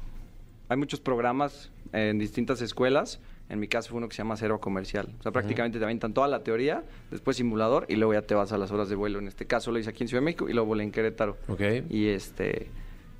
[0.67, 3.19] hay muchos programas en distintas escuelas.
[3.49, 5.09] En mi caso fue uno que se llama Cero Comercial.
[5.19, 8.51] O sea, prácticamente te aventan toda la teoría, después simulador y luego ya te vas
[8.51, 9.17] a las horas de vuelo.
[9.19, 11.35] En este caso lo hice aquí en Ciudad de México y luego volé en Querétaro.
[11.47, 11.61] Ok.
[11.89, 12.67] Y este,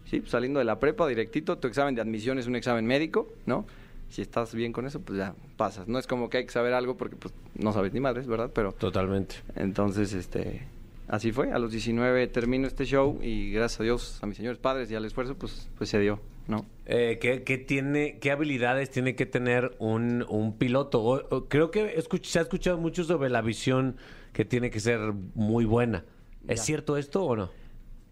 [0.05, 3.27] sí, pues, saliendo de la prepa directito, tu examen de admisión es un examen médico,
[3.47, 3.65] ¿no?
[4.09, 5.87] Si estás bien con eso, pues ya pasas.
[5.87, 8.51] No es como que hay que saber algo porque pues no sabes ni madres, ¿verdad?
[8.53, 9.35] Pero Totalmente.
[9.55, 10.61] entonces, este,
[11.09, 11.51] así fue.
[11.51, 14.95] A los 19 termino este show y gracias a Dios, a mis señores padres y
[14.95, 16.65] al esfuerzo, pues, pues se dio, ¿no?
[16.85, 21.01] Eh, ¿qué, qué tiene, ¿Qué habilidades tiene que tener un, un piloto?
[21.01, 23.97] O- o- creo que escuch- se ha escuchado mucho sobre la visión
[24.33, 24.99] que tiene que ser
[25.35, 26.05] muy buena.
[26.47, 26.63] ¿Es Ya.
[26.65, 27.49] cierto esto o no?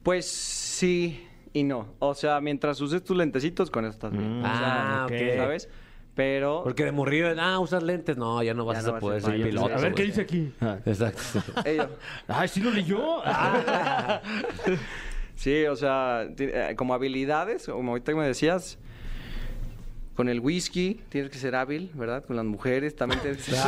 [0.04, 1.94] Pues sí y no.
[2.00, 4.40] O sea, mientras uses tus lentecitos, con eso estás bien.
[4.40, 4.44] Mm.
[4.44, 5.08] O sea, Ah.
[5.38, 5.70] ¿Sabes?
[6.18, 6.64] Pero...
[6.64, 8.18] Porque de morrillo, ah, usas lentes.
[8.18, 9.50] No, ya no vas Ya a no vas a poder ser ser pilot.
[9.52, 9.76] piloto.
[9.76, 10.52] A ver, ¿qué dice aquí?
[10.60, 10.80] Ah.
[10.86, 11.22] Exacto.
[12.28, 13.22] Ay, ¿sí lo leyó?
[13.24, 14.20] Ah.
[15.36, 18.80] Sí, o sea, eh, como habilidades, como ahorita me decías,
[20.16, 22.26] con el whisky tienes que ser hábil, ¿verdad?
[22.26, 23.62] Con las mujeres también tienes que ser...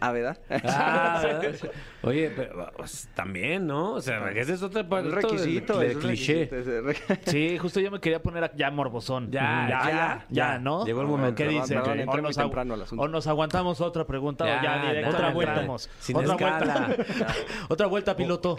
[0.00, 0.12] Ah.
[0.12, 0.38] ¿verdad?
[0.64, 1.54] Ah, ¿verdad?
[2.02, 3.92] Oye, pero, pues, también, ¿no?
[3.92, 5.78] O sea, ese es del- requisito.
[5.78, 6.48] del es un cliché.
[6.50, 9.30] requisito, Sí, justo yo me quería poner a- ya morbosón.
[9.30, 10.58] Ya, ya, ya, ya, ya.
[10.58, 10.84] ¿no?
[10.86, 11.34] Llegó el momento.
[11.36, 11.74] ¿Qué dice?
[11.74, 13.04] perdón, O entré muy nos agu- temprano al asunto.
[13.04, 15.66] o nos aguantamos otra pregunta Ya, o ya directo otra vuelta.
[16.00, 16.86] Sin otra escala.
[16.86, 17.26] vuelta.
[17.68, 18.56] otra vuelta, piloto.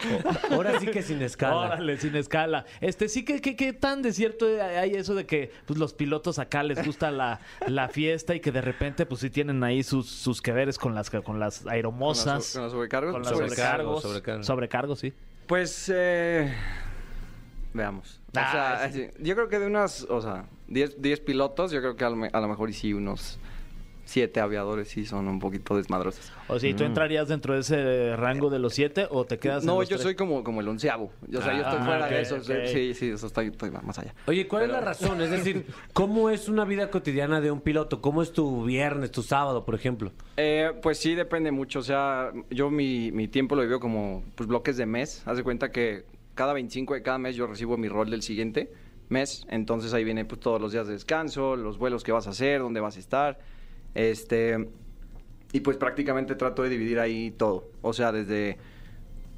[0.52, 1.56] Ahora sí que sin escala.
[1.56, 2.64] Órale, sin escala.
[2.80, 6.38] Este, sí, que qué, qué tan de cierto hay eso de que pues, los pilotos
[6.38, 10.08] acá les gusta la, la fiesta y que de repente, pues sí tienen ahí sus,
[10.08, 12.52] sus que veres con las, con las aeromosas.
[12.52, 13.12] Con los sobrecargos.
[13.12, 14.02] Con Pues, sobrecargos.
[14.02, 14.46] sobrecargos.
[14.46, 15.12] Sobrecargos, sí.
[15.46, 16.52] Pues, eh,
[17.74, 18.20] veamos.
[18.34, 19.08] O Ah, sea, sí.
[19.18, 22.24] yo creo que de unas, o sea, 10 10 pilotos, yo creo que a lo,
[22.32, 23.38] a lo mejor y sí unos
[24.04, 26.32] 7 aviadores sí son un poquito desmadrosos.
[26.48, 29.62] O sea, ¿y ¿tú entrarías dentro de ese rango de los siete o te quedas
[29.62, 30.02] en No, los yo tres?
[30.02, 31.12] soy como, como el onceavo.
[31.22, 32.40] O sea, yo estoy Ah, fuera de eso.
[32.42, 34.14] Sí, sí, eso estoy, estoy más allá.
[34.26, 35.20] Oye, ¿cuál Pero- es la razón?
[35.22, 38.00] Es decir, ¿cómo es una vida cotidiana de un piloto?
[38.00, 40.12] ¿Cómo es tu viernes, tu sábado, por ejemplo?
[40.36, 41.78] Eh, pues sí, depende mucho.
[41.78, 45.22] O sea, yo mi, mi tiempo lo vivo como pues, bloques de mes.
[45.26, 48.72] Haz de cuenta que cada 25 de cada mes yo recibo mi rol del siguiente
[49.08, 49.46] mes.
[49.48, 52.60] Entonces ahí viene pues, todos los días de descanso, los vuelos que vas a hacer,
[52.60, 53.38] dónde vas a estar.
[53.94, 54.68] Este.
[55.52, 57.68] Y pues prácticamente trato de dividir ahí todo.
[57.82, 58.56] O sea, desde,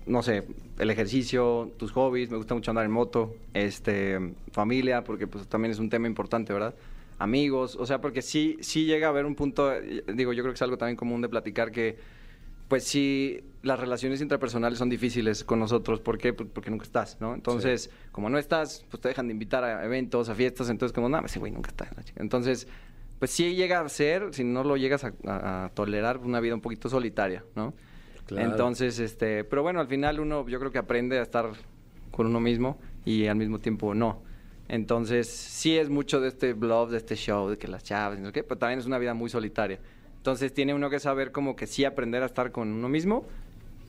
[0.06, 0.44] no sé,
[0.78, 5.72] el ejercicio, tus hobbies, me gusta mucho andar en moto, este, familia, porque pues también
[5.72, 6.74] es un tema importante, ¿verdad?
[7.18, 9.72] Amigos, o sea, porque sí, sí llega a haber un punto,
[10.12, 11.96] digo, yo creo que es algo también común de platicar que,
[12.68, 16.00] pues sí, las relaciones intrapersonales son difíciles con nosotros.
[16.00, 16.32] ¿Por qué?
[16.32, 17.34] Pues porque nunca estás, ¿no?
[17.34, 21.08] Entonces, como no estás, pues te dejan de invitar a eventos, a fiestas, entonces como,
[21.08, 21.88] no, ese güey nunca está.
[21.96, 22.20] la chica".
[22.22, 22.68] Entonces,
[23.24, 26.54] pues sí llega a ser, si no lo llegas a, a- a tolerar, una vida
[26.54, 27.72] un poquito solitaria, ¿no?
[28.26, 28.50] Claro.
[28.50, 31.46] Entonces, este, pero bueno, al final uno yo creo que aprende a estar
[32.10, 34.20] con uno mismo y al mismo tiempo no.
[34.68, 38.26] Entonces, sí es mucho de este blog, de este show, de que las chavas, no
[38.26, 39.78] sé qué, pero también es una vida muy solitaria.
[40.18, 43.24] Entonces, tiene uno que saber como que sí aprender a estar con uno mismo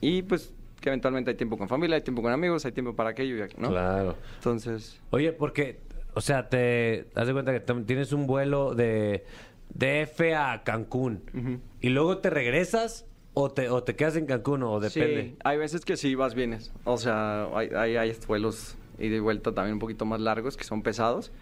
[0.00, 3.10] y pues que eventualmente hay tiempo con familia, hay tiempo con amigos, hay tiempo para
[3.10, 3.68] aquello, ¿no?
[3.68, 4.16] Claro.
[4.36, 5.80] Entonces, Oye, porque,
[6.16, 9.26] o sea, te das de cuenta que tienes un vuelo de
[9.74, 14.80] DF a Cancún y luego te regresas o te, o te quedas en Cancún o
[14.80, 15.22] depende.
[15.24, 16.72] Sí, hay veces que sí vas vienes.
[16.84, 20.82] O sea, hay, hay, hay vuelos y vuelta también un poquito más largos que son
[20.82, 21.32] pesados.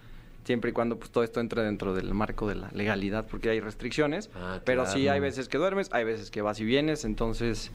[0.42, 3.60] Siempre y cuando pues todo esto entre dentro del marco de la legalidad, porque hay
[3.60, 4.28] restricciones.
[4.34, 7.70] Ah, pero sí hay veces que duermes, hay veces que vas y vienes, entonces,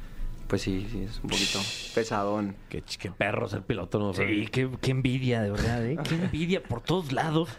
[0.50, 1.60] pues sí, sí, es un poquito
[1.94, 2.56] pesadón.
[2.70, 4.16] Qué, qué perro ser piloto, ¿no?
[4.16, 5.96] Sí, qué, qué envidia, de verdad, ¿eh?
[6.10, 7.50] Qué envidia por todos lados.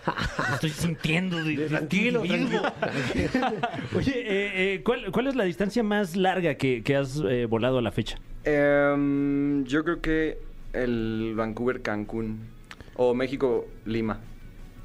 [0.54, 2.62] Estoy sintiendo de, de Tranquilo, individuo.
[3.96, 7.78] Oye, eh, eh, ¿cuál, cuál es la distancia más larga que, que has eh, volado
[7.78, 8.18] a la fecha?
[8.42, 10.38] Em, yo creo que
[10.72, 12.40] el Vancouver-Cancún
[12.96, 14.18] o México-Lima.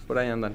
[0.05, 0.53] Por ahí andan.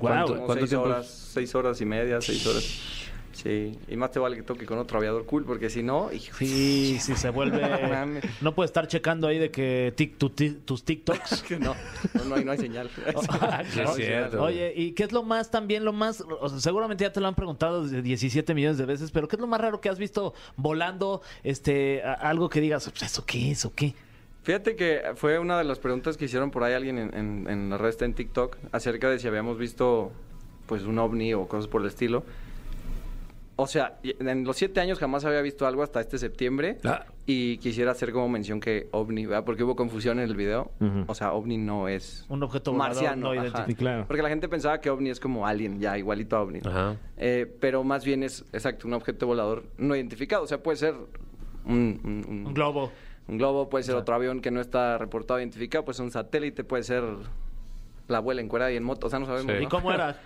[0.00, 0.88] Guau, Como ¿cuánto seis tiempo?
[0.88, 2.97] horas, seis horas y media, seis horas.
[3.40, 6.98] Sí, y más te vale que toque con otro aviador cool, porque si no, Sí,
[7.00, 7.60] sí, se vuelve...
[8.40, 11.42] No puedes estar checando ahí de que tic- tu- ti- tus TikToks.
[11.48, 11.76] que no,
[12.14, 12.90] no, no hay, no hay señal.
[13.06, 14.42] Es cierto.
[14.42, 17.28] Oye, ¿y qué es lo más también, lo más, o sea, seguramente ya te lo
[17.28, 19.98] han preguntado desde 17 millones de veces, pero qué es lo más raro que has
[20.00, 23.94] visto volando, este, a- algo que digas, "Pues, ¿eso qué es o qué?
[24.42, 27.70] Fíjate que fue una de las preguntas que hicieron por ahí alguien en, en, en
[27.70, 30.10] la red en TikTok acerca de si habíamos visto
[30.66, 32.24] pues un ovni o cosas por el estilo.
[33.60, 36.78] O sea, y- en los siete años jamás había visto algo hasta este septiembre.
[36.84, 37.06] Ah.
[37.26, 39.44] Y quisiera hacer como mención que ovni, ¿verdad?
[39.44, 40.70] Porque hubo confusión en el video.
[41.08, 43.20] O sea, ovni no es Un objeto volador marciano.
[43.20, 43.42] no ajá.
[43.48, 43.76] identificado.
[43.76, 44.04] claro.
[44.06, 46.60] Porque la gente pensaba que ovni es como alien, ya, igualito a ovni.
[46.60, 46.70] ¿no?
[46.70, 46.96] Ajá.
[47.16, 50.44] Eh, pero más bien es, exacto, un objeto volador no identificado.
[50.44, 50.94] O sea, puede ser
[51.64, 52.92] un, un- un- Un globo.
[53.26, 56.62] un globo, puede ser otro avión que no está reportado identificado, puede ser un satélite,
[56.62, 57.02] puede ser
[58.06, 59.50] la abuela encuerada y en moto, o sea, no sabemos.
[59.52, 59.58] Sí.
[59.58, 59.68] ¿Y ¿no?
[59.68, 60.16] cómo era?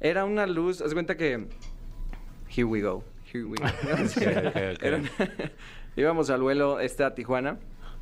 [0.00, 1.46] Era una luz, haz cuenta que...
[2.54, 3.64] Here we go, here we go.
[3.92, 4.56] ok, ok.
[4.82, 5.10] Era una-
[5.96, 7.58] Íbamos al vuelo este a Tijuana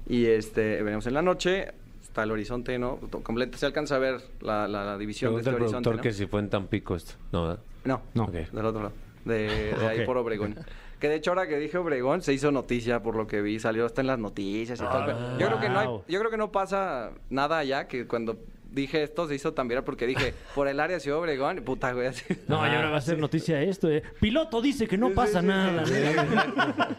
[0.06, 2.98] y este veníamos en la noche, hasta el horizonte, ¿no?
[3.10, 5.82] To- Completo, se alcanza a ver la, la- la división de Pregunta este el horizonte,
[5.84, 6.02] productor ¿no?
[6.02, 7.14] que si fue en Tampico esto.
[7.32, 7.60] No, ¿verdad?
[7.84, 8.24] No, No.
[8.24, 8.32] Ok.
[8.32, 8.92] del otro lado.
[9.24, 10.56] De, de ahí por Obregón.
[10.98, 13.86] Que de hecho ahora que dije Obregón se hizo noticia por lo que vi, salió
[13.86, 15.04] hasta en las noticias y todo.
[15.06, 16.04] pero Yo creo que no hay- wow.
[16.08, 18.38] yo creo que no pasa nada allá que cuando
[18.72, 22.06] dije esto se hizo tan viral porque dije por el área Ciudad Obregón puta güey
[22.08, 22.24] así.
[22.48, 24.02] No, y ahora va a ser noticia esto, ¿eh?
[24.20, 25.84] Piloto dice que no pasa nada.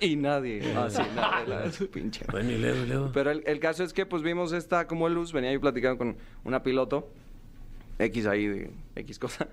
[0.00, 0.60] y nadie.
[0.76, 2.24] Así, nadie, la- su pinche.
[2.30, 3.10] Bueno, y luego, y luego.
[3.12, 6.16] Pero el, el caso es que pues vimos esta como luz, venía yo platicando con
[6.44, 7.08] una piloto,
[7.98, 9.48] X ahí de X cosa,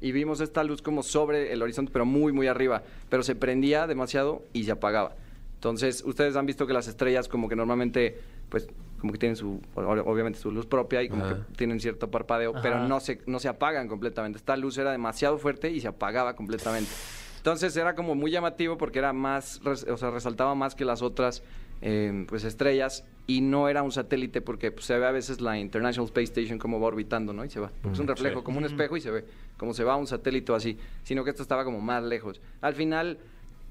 [0.00, 3.86] y vimos esta luz como sobre el horizonte, pero muy, muy arriba, pero se prendía
[3.86, 5.16] demasiado y se apagaba.
[5.54, 8.18] Entonces, ustedes han visto que las estrellas como que normalmente,
[8.50, 8.68] pues,
[9.06, 11.36] como que tienen su, ob- obviamente su luz propia y como Ajá.
[11.36, 14.36] que tienen cierto parpadeo, pero no se, no se apagan completamente.
[14.38, 16.90] Esta luz era demasiado fuerte y se apagaba completamente.
[17.36, 21.44] Entonces era como muy llamativo porque era más, o sea, resaltaba más que las otras
[21.82, 25.56] eh, pues estrellas y no era un satélite porque pues, se ve a veces la
[25.56, 27.44] International Space Station como va orbitando, ¿no?
[27.44, 27.70] Y se va.
[27.82, 29.24] Porque es un reflejo, como un espejo y se ve
[29.56, 32.40] como se va un satélite o así, sino que esto estaba como más lejos.
[32.60, 33.18] Al final,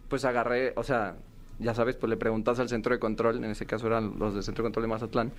[0.07, 1.17] pues agarré, o sea,
[1.59, 4.43] ya sabes, pues le preguntas al centro de control, en ese caso eran los del
[4.43, 5.31] centro de control de Mazatlán.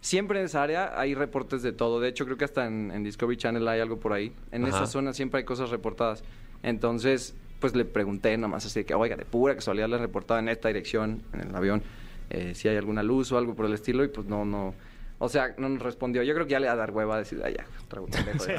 [0.00, 2.00] Siempre en esa área hay reportes de todo.
[2.00, 4.32] De hecho, creo que hasta en, en Discovery Channel hay algo por ahí.
[4.50, 4.76] En Ajá.
[4.78, 6.24] esa zona siempre hay cosas reportadas.
[6.62, 10.48] Entonces, pues le pregunté nomás así de que, oiga, de pura casualidad le reportaba en
[10.48, 11.82] esta dirección, en el avión,
[12.30, 14.02] eh, si hay alguna luz o algo por el estilo.
[14.02, 14.74] Y pues no, no.
[15.18, 16.22] O sea, no nos respondió.
[16.22, 18.56] Yo creo que ya le va a dar hueva a decir, ay, ya, pendejo de-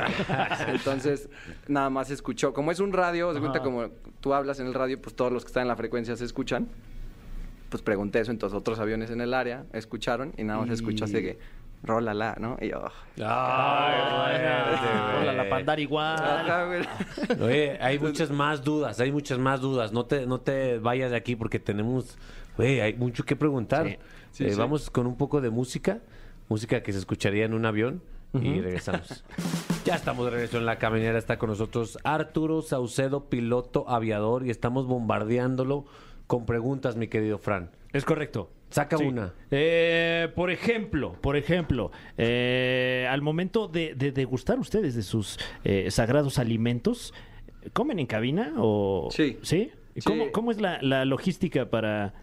[0.67, 1.27] Entonces,
[1.67, 2.53] nada más escuchó.
[2.53, 3.87] Como es un radio, se cuenta como
[4.19, 6.67] tú hablas en el radio, pues todos los que están en la frecuencia se escuchan
[7.71, 11.13] pues pregunté eso, entonces otros aviones en el área escucharon y nada más escuchó así
[11.13, 11.39] de que
[11.83, 12.57] rólala, ¿no?
[12.61, 12.83] Y yo,
[15.21, 16.77] Hola, la pandar igual.
[17.41, 19.91] Oye, hay muchas más dudas, hay muchas más dudas.
[19.93, 22.17] No te, no te vayas de aquí porque tenemos,
[22.57, 23.87] oye, hay mucho que preguntar.
[23.87, 23.97] Sí.
[24.31, 24.55] Sí, Eh, sí.
[24.59, 25.99] Vamos con un poco de música,
[26.49, 28.01] música que se escucharía en un avión
[28.33, 29.23] y regresamos.
[29.85, 34.49] ya estamos de regreso en la caminera, está con nosotros Arturo Saucedo, piloto aviador y
[34.51, 35.85] estamos bombardeándolo
[36.31, 37.71] con preguntas, mi querido Fran.
[37.91, 38.49] Es correcto.
[38.69, 39.03] Saca Sí.
[39.03, 39.33] una.
[39.51, 45.91] Eh, por ejemplo, por ejemplo, eh, al momento de, de degustar ustedes de sus eh,
[45.91, 47.13] sagrados alimentos,
[47.73, 49.09] ¿comen en cabina o...?
[49.11, 49.39] Sí.
[49.41, 49.71] ¿Sí?
[49.95, 50.01] Sí.
[50.05, 52.13] ¿Cómo, cómo es la, la logística para...?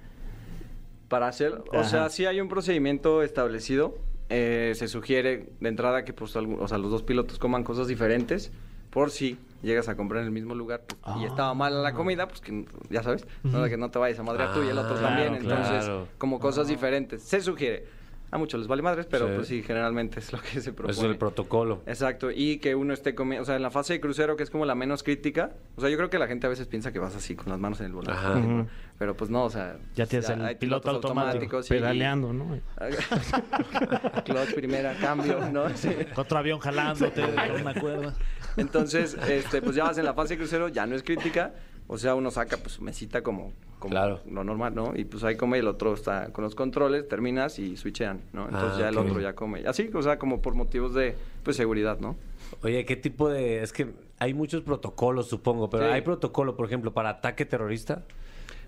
[1.11, 3.99] Para hacer, o sea, sí hay un procedimiento establecido.
[4.31, 7.89] Eh, se sugiere de entrada que pues, algún- o sea, los dos pilotos coman cosas
[7.89, 8.53] diferentes
[8.89, 12.29] por si llegas a comprar en el mismo lugar pues, y estaba mala la comida,
[12.29, 14.79] pues que ya sabes, no de que no te vayas a madrear tú y el
[14.79, 15.35] otro Ah, también.
[15.35, 16.09] Entonces, claro.
[16.19, 17.23] como cosas diferentes.
[17.23, 17.99] Se sugiere.
[18.31, 19.33] A muchos les vale madres, pero Sí.
[19.37, 20.93] pues sí, generalmente es lo que se propone.
[20.93, 21.81] Eso es el protocolo.
[21.87, 24.51] Exacto, y que uno esté comiendo, o sea, en la fase de crucero, que es
[24.51, 26.99] como la menos crítica, o sea, yo creo que la gente a veces piensa que
[26.99, 28.35] vas así con las manos en el volante, Ajá.
[28.39, 28.67] ¿no?
[28.99, 32.55] Pero pues no, o sea, Ya tienes hay el piloto automático y- pedaleando, ¿no?
[34.27, 35.69] Clutch, primera, cambio, ¿no?
[35.77, 35.89] Sí.
[36.15, 38.15] Otro avión jalándote con una cuerda.
[38.59, 41.55] Entonces, este, pues ya vas en la fase de crucero, ya no es crítica,
[41.87, 44.21] o sea, uno saca pues su mesita como, como Claro.
[44.31, 44.93] lo normal, ¿no?
[44.95, 48.45] Y pues ahí come y el otro está con los controles, terminas y switchean, ¿no?
[48.47, 49.63] Entonces Ah, ya el otro ya come.
[49.67, 52.17] Así, o sea, como por motivos de, pues, seguridad, ¿no?
[52.63, 53.63] Oye, ¿qué tipo de...?
[53.63, 55.93] Es que hay muchos protocolos, supongo, pero Sí.
[55.93, 58.03] hay protocolo, por ejemplo, para ataque terrorista.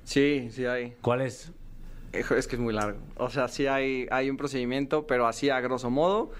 [0.04, 0.94] Sí, sí hay.
[1.02, 1.52] ¿Cuál es?
[2.12, 2.98] Es que es muy largo.
[3.16, 6.30] O sea, sí hay, hay un procedimiento, pero así a grosso modo,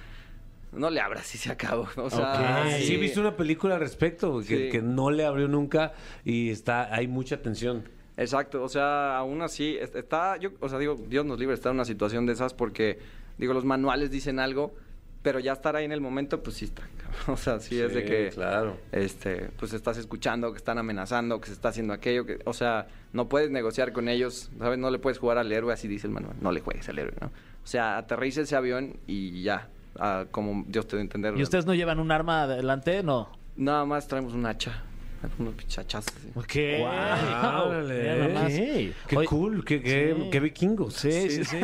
[0.73, 1.89] no le abras y se acabó.
[1.97, 2.85] O sea, sí.
[2.87, 4.69] sí, viste una película al respecto, que, Sí.
[4.71, 5.93] que no le abrió nunca
[6.25, 7.89] y está hay mucha tensión.
[8.17, 11.57] Exacto, o sea, aún así, es- está, yo, o sea, digo, Dios nos libre de
[11.57, 12.99] estar en una situación de esas porque,
[13.39, 14.75] digo, los manuales dicen algo,
[15.23, 16.83] pero ya estar ahí en el momento, pues sí está.
[17.29, 18.77] O sea, sí, es de que, claro.
[18.93, 22.87] este, pues estás escuchando que están amenazando, que se está haciendo aquello, que, o sea,
[23.13, 24.79] no puedes negociar con ellos, ¿sabes?
[24.79, 27.15] No le puedes jugar al héroe, así dice el manual, no le juegues al héroe,
[27.21, 27.27] ¿no?
[27.29, 31.37] O sea, aterriza ese avión y ya, ah, como Dios te debe entender.
[31.37, 33.03] ¿Y ustedes no llevan un arma adelante?
[33.03, 33.29] No.
[33.57, 34.83] Nada más traemos un hacha,
[35.39, 36.13] unos pichachazos.
[36.15, 36.47] así.
[36.49, 36.79] ¿Qué?
[36.79, 38.89] Guau, órale.
[38.89, 38.93] ¿eh?
[39.07, 40.31] Qué Oye, cool, qué, qué, sí.
[40.31, 40.95] qué vikingos.
[40.95, 41.59] Sí, sí, sí.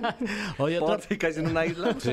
[0.58, 0.80] Oye,
[1.18, 2.10] caes en una isla, Sí.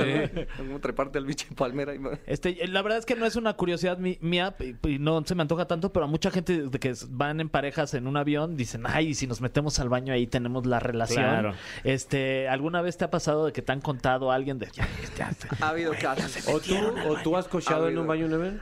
[0.58, 2.00] como treparte al bicho palmera y...
[2.26, 5.66] Este, la verdad es que no es una curiosidad mía y no se me antoja
[5.66, 9.14] tanto, pero a mucha gente de que van en parejas en un avión dicen, ay,
[9.14, 11.24] si nos metemos al baño ahí tenemos la relación.
[11.24, 11.54] Claro.
[11.84, 14.88] Este, ¿alguna vez te ha pasado de que te han contado a alguien de ya,
[15.18, 16.48] ya, Ha habido casos.
[16.48, 16.76] ¿O tú,
[17.08, 18.62] ¿O tú has cochado Ha en un baño Neven?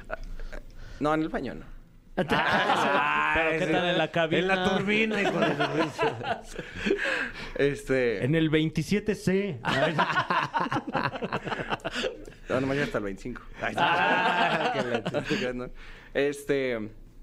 [0.99, 1.74] No, en el baño no.
[2.15, 4.39] Pero qué tal en la cabina?
[4.41, 5.47] En la turbina, hijo de
[6.45, 6.57] su-
[7.55, 8.23] Este.
[8.23, 9.59] En el 27C.
[12.47, 13.41] No, no, mañana hasta el 25.
[13.59, 13.73] Ay.
[13.75, 14.71] Ah,
[15.55, 15.67] ¿no?
[16.13, 16.77] Este.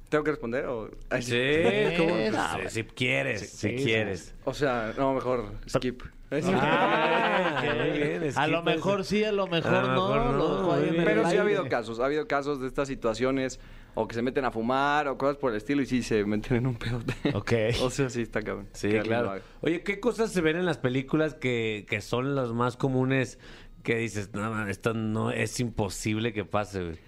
[0.09, 0.67] ¿Tengo que responder?
[0.67, 1.33] O, Ay, Sí,
[1.97, 2.11] ¿cómo?
[2.11, 2.71] Pues, no, sí, güey.
[2.71, 4.35] si quieres, si sí, quieres.
[4.45, 6.03] O sea, no, mejor skip.
[6.33, 7.63] Ah,
[7.95, 10.09] bien, es a lo mejor sí, a lo mejor A lo no.
[10.09, 13.61] mejor no, el Pero sí ha habido casos, ha habido casos de estas situaciones
[13.95, 16.57] o que se meten a fumar o cosas por el estilo y sí se meten
[16.59, 17.15] en un pedote.
[17.35, 17.53] Ok.
[17.83, 18.69] o sea, sí está cabrón.
[18.73, 19.41] Sí, Que claro.
[19.61, 23.39] Oye, ¿qué cosas se ven en las películas que, que son las más comunes
[23.83, 26.99] que dices, no, man, esto no es imposible que pase, güey?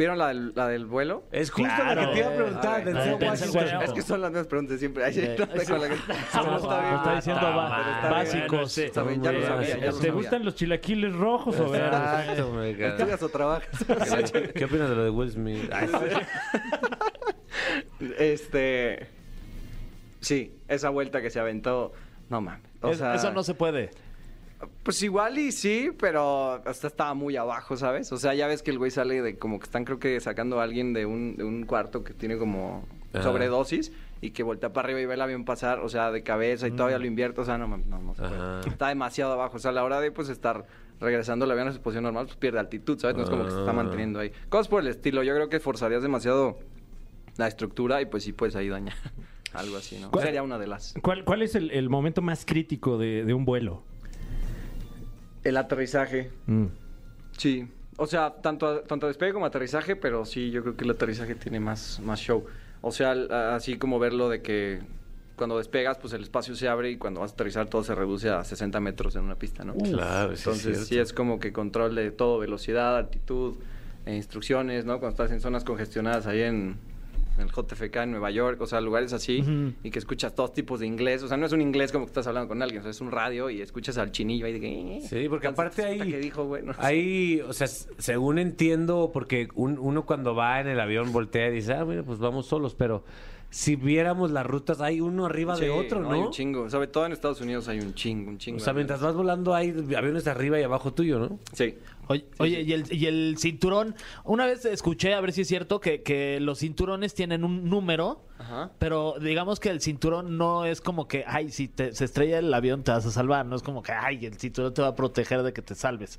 [0.00, 1.24] ¿Vieron la del, la del vuelo?
[1.30, 2.00] Es justo Claro.
[2.00, 2.82] lo que te iba a preguntar,
[3.20, 3.82] Washington.
[3.82, 5.04] Es que son las mismas preguntas siempre.
[5.04, 5.72] Ay, sí, Eh, no sé sí.
[5.72, 6.94] con la que- Estamos- No, está bien.
[6.94, 8.12] está diciendo Está ba- bien, está bien.
[8.12, 8.78] básicos.
[8.78, 9.80] Está bien, ya lo Muy sabía, bien.
[9.80, 10.12] ya lo ¿Te sabía.
[10.12, 11.88] gustan los chilaquiles rojos o verdes?
[12.00, 12.88] Exacto, me encanta.
[12.96, 13.68] ¿Estudias o trabajas?
[14.54, 15.70] ¿Qué opinas de lo de Will Smith?
[15.70, 15.88] Ay,
[18.18, 19.06] Este.
[20.20, 21.92] Sí, esa vuelta que se aventó.
[22.28, 22.62] No mames.
[22.82, 23.90] O Es- sea, Eso no se puede.
[24.82, 28.12] Pues igual y sí, pero hasta estaba muy abajo, ¿sabes?
[28.12, 30.60] O sea, ya ves que el güey sale de como que están creo que sacando
[30.60, 32.84] a alguien de un, de un cuarto que tiene como
[33.14, 33.22] Ajá.
[33.22, 33.90] sobredosis
[34.20, 36.72] y que voltea para arriba y ve el avión pasar, o sea, de cabeza y
[36.72, 38.68] todavía lo invierte, o sea, no, mames, no, no se puede.
[38.68, 40.66] Está demasiado abajo, o sea, a la hora de pues estar
[41.00, 43.16] regresando el avión a su posición normal, pues pierde altitud, ¿sabes?
[43.16, 43.74] No es como que se está Ah.
[43.74, 44.30] manteniendo ahí.
[44.50, 46.58] Cosas por el estilo, yo creo que forzarías demasiado
[47.38, 48.94] la estructura y pues sí puedes ahí dañar
[49.54, 50.10] algo así, ¿no?
[50.10, 50.92] ¿Cuál- Sería una de las.
[51.00, 53.82] ¿Cuál, cuál es el, el momento más crítico de, de un vuelo?
[55.44, 56.30] El aterrizaje.
[56.46, 56.66] Mm.
[57.36, 61.34] Sí, o sea, tanto, tanto despegue como aterrizaje, pero sí, yo creo que el aterrizaje
[61.34, 62.44] tiene más, más show.
[62.80, 63.12] O sea,
[63.54, 64.80] así como verlo de que
[65.36, 68.28] cuando despegas, pues el espacio se abre y cuando vas a aterrizar todo se reduce
[68.28, 69.74] a 60 metros en una pista, ¿no?
[69.74, 73.56] Claro, sí, Entonces es sí es como que control de todo, velocidad, altitud,
[74.06, 74.98] e instrucciones, ¿no?
[74.98, 76.76] Cuando estás en zonas congestionadas ahí en,
[77.40, 79.42] en el JFK en Nueva York, o sea, lugares así,
[79.82, 81.22] y que escuchas todos tipos de inglés.
[81.22, 83.00] O sea, no es un inglés como que estás hablando con alguien, o sea, es
[83.00, 84.96] un radio y escuchas al chinillo ahí de que...
[84.98, 85.00] "Eh".
[85.08, 85.98] Sí, porque aparte ahí...
[86.12, 86.72] que dijo, bueno.
[86.78, 91.52] Ahí, o sea, según entiendo, porque un- uno cuando va en el avión voltea y
[91.52, 93.04] dice, ah, mira, pues vamos solos, pero
[93.52, 96.12] si viéramos las rutas, hay uno arriba de otro, ¿no?
[96.12, 96.70] Hay un chingo.
[96.70, 98.58] Sobre todo en Estados Unidos hay un chingo, un chingo.
[98.58, 101.38] O sea, mientras vas volando hay aviones arriba y abajo tuyo, ¿no?
[101.52, 101.74] Sí.
[102.10, 103.94] Oye, oye, Y, el, y el cinturón,
[104.24, 108.26] una vez escuché, a ver si es cierto, que, que los cinturones tienen un número,
[108.38, 108.72] Ajá.
[108.80, 112.52] pero digamos que el cinturón no es como que, ay, si te, se estrella el
[112.52, 114.96] avión te vas a salvar, no es como que, ay, el cinturón te va a
[114.96, 116.18] proteger de que te salves.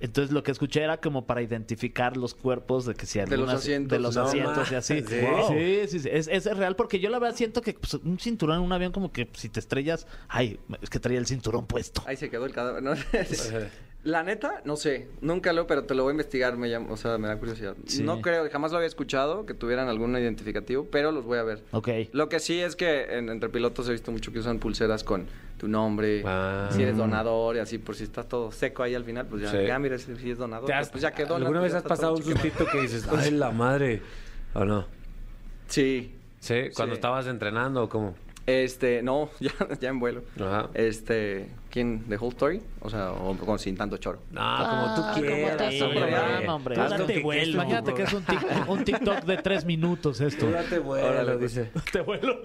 [0.00, 3.32] Entonces lo que escuché era como para identificar los cuerpos de que si De los
[3.32, 3.90] algunas- asientos.
[3.90, 5.02] de los No asientos y así.
[5.02, 5.16] Sí.
[5.20, 5.48] Wow.
[5.48, 6.08] Sí, sí, sí.
[6.12, 8.92] Es, es real porque yo la verdad siento que pues, un cinturón en un avión
[8.92, 12.02] como que si te estrellas, ay, es que traía el cinturón puesto.
[12.06, 12.82] Ahí se quedó el cadáver.
[12.82, 12.92] ¿no?
[14.04, 15.08] La neta, no sé.
[15.20, 16.56] Nunca lo, pero te lo voy a investigar.
[16.56, 17.74] Me llama, o sea, me da curiosidad.
[17.86, 18.04] Sí.
[18.04, 21.64] No creo, jamás lo había escuchado que tuvieran algún identificativo, pero los voy a ver.
[21.72, 21.88] Ok.
[22.12, 25.26] Lo que sí es que en- entre pilotos he visto mucho que usan pulseras con
[25.58, 26.68] tu nombre, Ah.
[26.70, 29.50] si eres donador y así, por si estás todo seco ahí al final, pues ya,
[29.50, 29.58] Sí.
[29.66, 31.34] ya mira si, es donador, ¿Te has- pues ya quedó.
[31.36, 34.00] ¿Alguna vez has pasado un sustito que dices, ay, la madre?
[34.54, 34.86] ¿O no?
[35.66, 36.14] Sí.
[36.40, 36.98] Sí, cuando Sí.
[36.98, 38.14] estabas entrenando o cómo.
[38.46, 40.22] Este, no, ya, ya en vuelo.
[40.40, 40.70] Ajá.
[40.72, 42.04] Este, ¿quién?
[42.08, 42.62] ¿The Whole Story?
[42.80, 44.20] O sea, o, con- sin tanto choro.
[44.30, 45.74] No, como tú Ah, quieras.
[45.74, 45.84] como
[46.54, 46.74] hombre.
[46.74, 47.52] programa, Date que vuelo.
[47.52, 50.46] Imagínate que es un, tic- un TikTok de tres minutos esto.
[50.46, 51.54] Tú date vuelo, Órale, pues.
[51.54, 51.70] dice.
[51.92, 52.38] Te vuelo.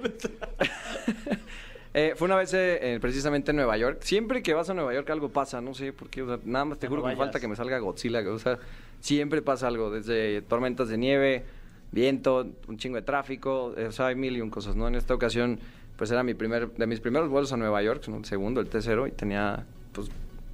[1.93, 3.99] Eh, fue una vez eh, precisamente en Nueva York.
[4.01, 6.23] Siempre que vas a Nueva York algo pasa, no sé por qué.
[6.23, 8.19] O sea, nada más te No juro que me falta que me salga Godzilla.
[8.31, 8.57] O sea,
[8.99, 9.91] siempre pasa algo.
[9.91, 11.43] Desde tormentas de nieve,
[11.91, 13.73] viento, un chingo de tráfico.
[13.77, 14.87] eh, o sea, hay mil y un cosas, ¿no?
[14.87, 15.59] En esta ocasión,
[15.95, 18.17] pues era mi primer, de mis primeros vuelos a Nueva York, ¿no?
[18.17, 20.09] el segundo, el tercero, y tenía, pues,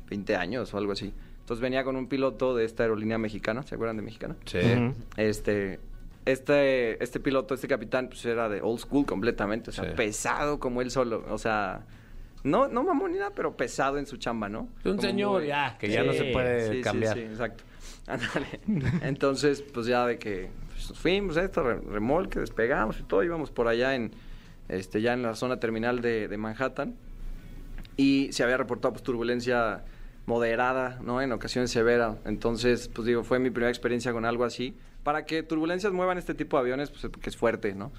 [0.10, 1.14] 20 años o algo así.
[1.40, 4.36] Entonces venía con un piloto de esta aerolínea mexicana, ¿se acuerdan de mexicana?
[4.46, 4.60] Sí.
[5.18, 5.80] Este,
[6.32, 9.92] este, este piloto, este capitán, pues era de old school completamente, o sea, Sí.
[9.96, 11.86] pesado como él solo, o sea,
[12.44, 14.62] no, no mamón ni nada, pero pesado en su chamba, ¿no?
[14.62, 17.14] Un Como señor muy- ya, que ya no se puede Sí, sí, cambiar.
[17.16, 17.64] sí, exacto.
[18.08, 18.60] Ándale.
[19.04, 23.52] Entonces, pues ya de que pues, nos fuimos esto, re- remolque, despegamos y todo, íbamos
[23.52, 24.12] por allá en,
[24.68, 26.96] este, ya en la zona terminal de, de Manhattan
[27.98, 29.84] y se había reportado pues turbulencia
[30.26, 31.22] moderada, ¿no?
[31.22, 32.18] En ocasiones severa.
[32.26, 34.76] Entonces, pues digo, fue mi primera experiencia con algo así.
[35.04, 37.92] Para que turbulencias muevan este tipo de aviones, pues porque es fuerte, ¿no?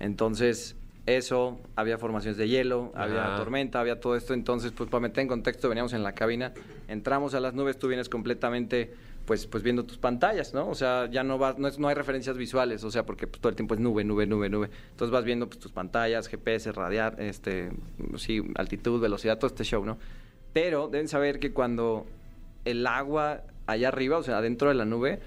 [0.00, 0.76] Entonces,
[1.06, 4.34] eso, había formaciones de hielo, había tormenta, había todo esto.
[4.34, 6.52] Entonces, pues para meter en contexto, veníamos en la cabina,
[6.88, 8.92] entramos a las nubes, tú vienes completamente,
[9.24, 10.68] pues, pues viendo tus pantallas, ¿no?
[10.68, 13.40] O sea, ya no vas, no, es- no hay referencias visuales, o sea, porque pues,
[13.40, 14.70] todo el tiempo es nube, nube, nube, nube.
[14.90, 17.70] Entonces vas viendo pues, tus pantallas, GPS, radiar, este,
[18.16, 19.98] sí, altitud, velocidad, todo este show, ¿no?
[20.52, 22.06] Pero deben saber que cuando
[22.64, 25.20] el agua allá arriba, o sea, adentro de la nube,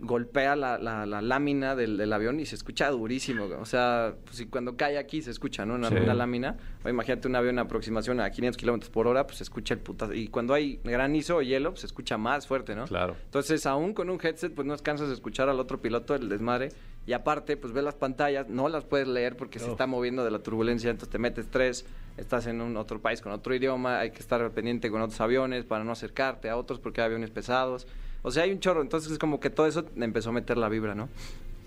[0.00, 3.44] golpea la, la- la lámina del, del avión y se escucha durísimo.
[3.60, 5.74] O sea, pues si cuando cae aquí se escucha, ¿no?
[5.74, 5.94] Una, Sí.
[5.96, 6.56] una lámina.
[6.84, 9.80] O imagínate un avión a aproximación a 500 kilómetros por hora, pues se escucha el
[9.80, 10.14] putazo.
[10.14, 12.86] Y cuando hay granizo o hielo, pues se escucha más fuerte, ¿no?
[12.86, 13.16] Claro.
[13.24, 16.70] Entonces, aún con un headset, pues no alcanzas a escuchar al otro piloto el desmadre.
[17.06, 20.30] Y aparte, pues ves las pantallas, no las puedes leer porque se está moviendo de
[20.30, 21.86] la turbulencia, entonces te metes tres,
[22.18, 25.64] estás en un otro país con otro idioma, hay que estar pendiente con otros aviones
[25.64, 27.86] para no acercarte a otros porque hay aviones pesados.
[28.22, 30.68] O sea, hay un chorro, entonces es como que todo eso empezó a meter la
[30.68, 31.08] vibra, ¿no?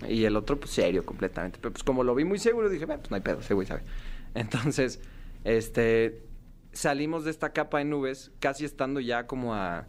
[0.08, 1.58] Y el otro, pues serio completamente.
[1.60, 3.66] Pero pues como lo vi muy seguro, dije, "Bueno, pues no hay pedo, ese güey
[3.66, 3.82] sabe.
[4.34, 5.00] Entonces,
[5.44, 6.22] este,
[6.72, 9.86] salimos de esta capa de nubes, casi estando ya como a,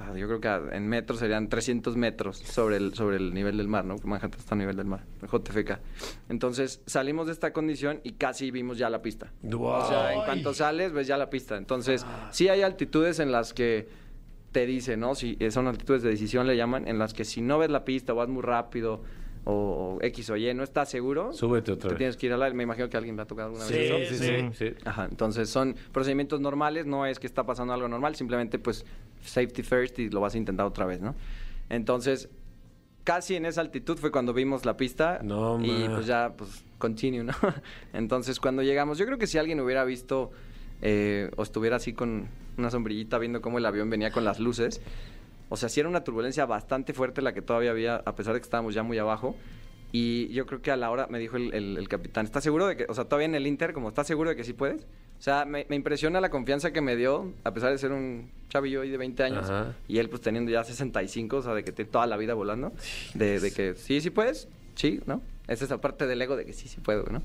[0.00, 3.68] ah, yo creo que en metros serían 300 metros sobre el, sobre el nivel del
[3.68, 3.96] mar, ¿no?
[4.04, 5.78] Manhattan está a nivel del mar, JFK.
[6.28, 9.32] Entonces, salimos de esta condición y casi vimos ya la pista.
[9.50, 11.56] O sea, en cuanto sales, ves ya la pista.
[11.56, 13.88] Entonces, sí hay altitudes en las que
[14.52, 15.14] te dice, ¿no?
[15.14, 17.84] Si eh, son altitudes de decisión, le llaman, en las que si no ves la
[17.84, 19.02] pista o vas muy rápido
[19.44, 21.98] o, o X o Y, no estás seguro, Súbete otra te vez.
[21.98, 22.50] tienes que ir a la...
[22.52, 24.14] Me imagino que alguien me ha tocado alguna Sí, vez eso.
[24.14, 24.74] sí, sí, sí.
[24.84, 28.84] Ajá, entonces son procedimientos normales, no es que está pasando algo normal, simplemente pues
[29.22, 31.14] safety first y lo vas a intentar otra vez, ¿no?
[31.70, 32.28] Entonces,
[33.04, 37.24] casi en esa altitud fue cuando vimos la pista No, y pues ya, pues, continue,
[37.24, 37.32] ¿no?
[37.94, 40.30] Entonces, cuando llegamos, yo creo que si alguien hubiera visto
[40.82, 42.26] eh, o estuviera así con
[42.58, 44.80] una sombrillita viendo cómo el avión venía con las luces,
[45.48, 48.40] o sea, sí era una turbulencia bastante fuerte la que todavía había, a pesar de
[48.40, 49.36] que estábamos ya muy abajo.
[49.94, 52.66] Y yo creo que a la hora me dijo el, el- el capitán, ¿estás seguro
[52.66, 54.84] de que, o sea, todavía en el Inter, como, ¿estás seguro de que sí puedes?
[55.18, 58.30] O sea, me, me impresiona la confianza que me dio, a pesar de ser un
[58.48, 59.74] chavillo ahí de 20 años, Ajá.
[59.88, 62.72] y él pues teniendo ya 65, o sea, de que tiene toda la vida volando,
[63.12, 65.20] de, de que sí, sí puedes, sí, ¿no?
[65.46, 67.22] Esa es la parte del ego de que sí, sí puedo, ¿no?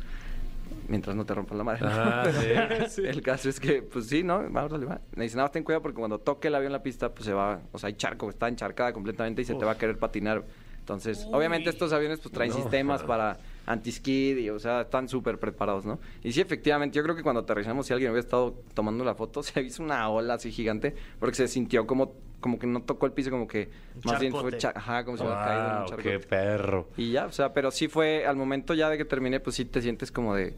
[0.87, 1.81] Mientras no te rompan la madre.
[1.85, 1.91] ¿no?
[2.23, 3.01] Pero sí.
[3.05, 4.39] El caso es que, pues sí, ¿no?
[4.49, 5.01] Vamos a va.
[5.15, 7.33] Me dice, nada más ten cuidado porque cuando toque el avión la pista, pues se
[7.33, 10.45] va, o sea, hay charco, está encharcada completamente y se te va a querer patinar.
[10.79, 12.55] Entonces, obviamente estos aviones pues traen No.
[12.55, 15.99] sistemas para anti-skid y, o sea, están súper preparados, ¿no?
[16.23, 19.43] Y sí, efectivamente, yo creo que cuando aterrizamos, si alguien hubiera estado tomando la foto,
[19.43, 23.11] se hizo una ola así gigante porque se sintió como, como que no tocó el
[23.11, 23.69] piso, como que
[24.05, 26.09] más bien fue, cha- ajá, como si hubiera caído en un Wow, charcote.
[26.09, 26.87] qué perro.
[26.95, 29.65] Y ya, o sea, pero sí fue, al momento ya de que terminé, pues sí
[29.65, 30.55] te sientes como de,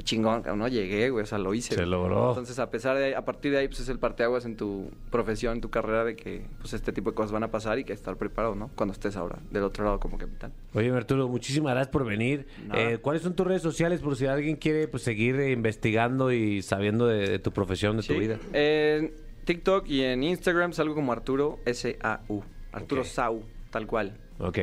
[0.00, 1.74] qué chingón, no llegué, güey, o sea, lo hice.
[1.74, 2.30] Se logró.
[2.30, 5.56] Entonces, a pesar de, a partir de ahí, pues es el parteaguas en tu profesión,
[5.56, 7.92] en tu carrera, de que, pues este tipo de cosas van a pasar y que
[7.92, 8.70] estar preparado, ¿no?
[8.76, 10.54] Cuando estés ahora del otro lado como capitán.
[10.72, 12.46] Oye, Arturo, muchísimas gracias por venir.
[12.72, 16.62] Eh, ¿Cuáles son tus redes sociales por si alguien quiere pues, seguir eh, investigando y
[16.62, 18.38] sabiendo de, de tu profesión, de tu vida?
[18.54, 19.12] En
[19.44, 22.42] TikTok y en Instagram salgo como Arturo S-A-U.
[22.72, 23.06] Arturo Ok.
[23.06, 24.16] Sau, tal cual.
[24.38, 24.58] Ok.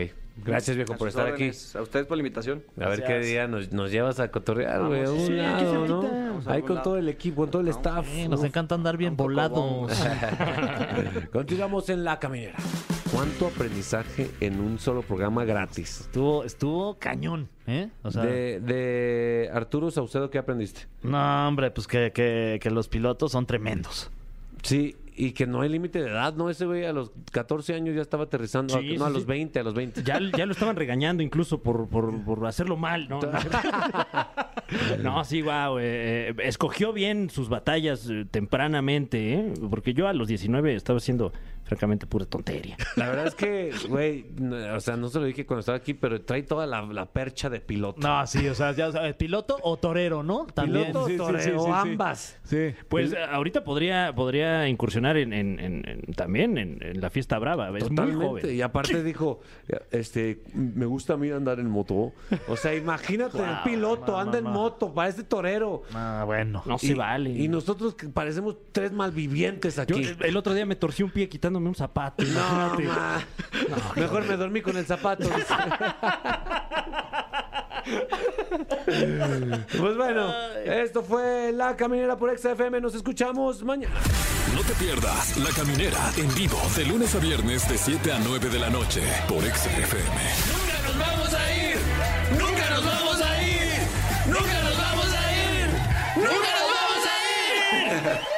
[0.45, 1.75] Gracias, viejo, por estar órdenes.
[1.75, 2.63] A ustedes por la invitación.
[2.75, 2.83] aquí.
[2.85, 5.03] A ver qué día nos, nos llevas a cotorrear, güey.
[5.03, 6.83] a un sí, aquí lado, Ahí con lado.
[6.83, 8.05] todo el equipo, con todo el staff.
[8.07, 9.91] Sí, nos encanta andar bien volados.
[11.31, 12.55] Continuamos en La Caminera.
[13.11, 16.01] ¿Cuánto aprendizaje en un solo programa gratis?
[16.01, 17.89] Estuvo, estuvo cañón, ¿eh?
[18.03, 20.81] O sea, de, de Arturo Saucedo, ¿qué aprendiste?
[21.03, 24.11] no, hombre, pues que, que, que los pilotos son tremendos.
[24.61, 26.49] Sí, y que no hay límite de edad, ¿no?
[26.49, 28.79] Ese güey a los 14 años ya estaba aterrizando.
[28.79, 29.27] Sí, no, a los sí.
[29.27, 30.03] 20, a los 20.
[30.03, 33.19] Ya, ya lo estaban regañando incluso por, por, por hacerlo mal, ¿no?
[35.01, 35.79] No, sí, guau.
[35.79, 39.53] eh, eh, escogió bien sus batallas eh, tempranamente, ¿eh?
[39.69, 41.31] Porque yo a los 19 estaba haciendo,
[41.67, 42.77] francamente, pura tontería.
[42.95, 45.93] La verdad es que, güey, no, o sea, no se lo dije cuando estaba aquí,
[45.93, 47.99] pero trae toda la, la percha de piloto.
[48.01, 50.47] No, sí, o sea, ya sabes, piloto o torero, ¿no?
[50.53, 50.87] También.
[50.87, 51.71] Piloto, Sí, sí, torero, sí, sí, sí.
[51.73, 52.39] ambas.
[52.43, 52.57] Sí.
[52.87, 57.67] Pues ahorita podría, podría incursionar en, en- en- en- también en, en la fiesta brava.
[57.67, 58.25] Es muy Totalmente.
[58.25, 58.55] joven.
[58.55, 59.41] Y aparte dijo,
[59.91, 62.13] este, me gusta a mí andar en moto.
[62.47, 64.49] O sea, imagínate, el piloto anda no, en no.
[64.51, 65.83] moto, parece torero.
[65.93, 66.63] Ah, bueno.
[66.65, 67.29] No y, se vale.
[67.31, 70.01] Y nosotros que parecemos tres malvivientes aquí.
[70.19, 71.27] el otro día me torcí un pie
[71.57, 72.23] quitándome un zapato.
[72.23, 73.21] no, ma.
[73.95, 75.27] Mejor me dormí con el zapato.
[78.85, 80.31] pues bueno,
[80.65, 82.79] esto fue La Caminera por XFM.
[82.81, 83.95] Nos escuchamos mañana.
[84.53, 88.49] No te pierdas La Caminera en vivo de lunes a viernes de 7 a 9
[88.49, 90.21] de la noche por XFM.
[90.53, 91.77] ¡Nunca nos vamos a ir!
[92.39, 93.81] ¡Nunca nos vamos a ir!
[94.27, 95.69] ¡Nunca nos vamos a ir!
[96.15, 97.13] ¡Nunca nos vamos a
[98.29, 98.36] ir!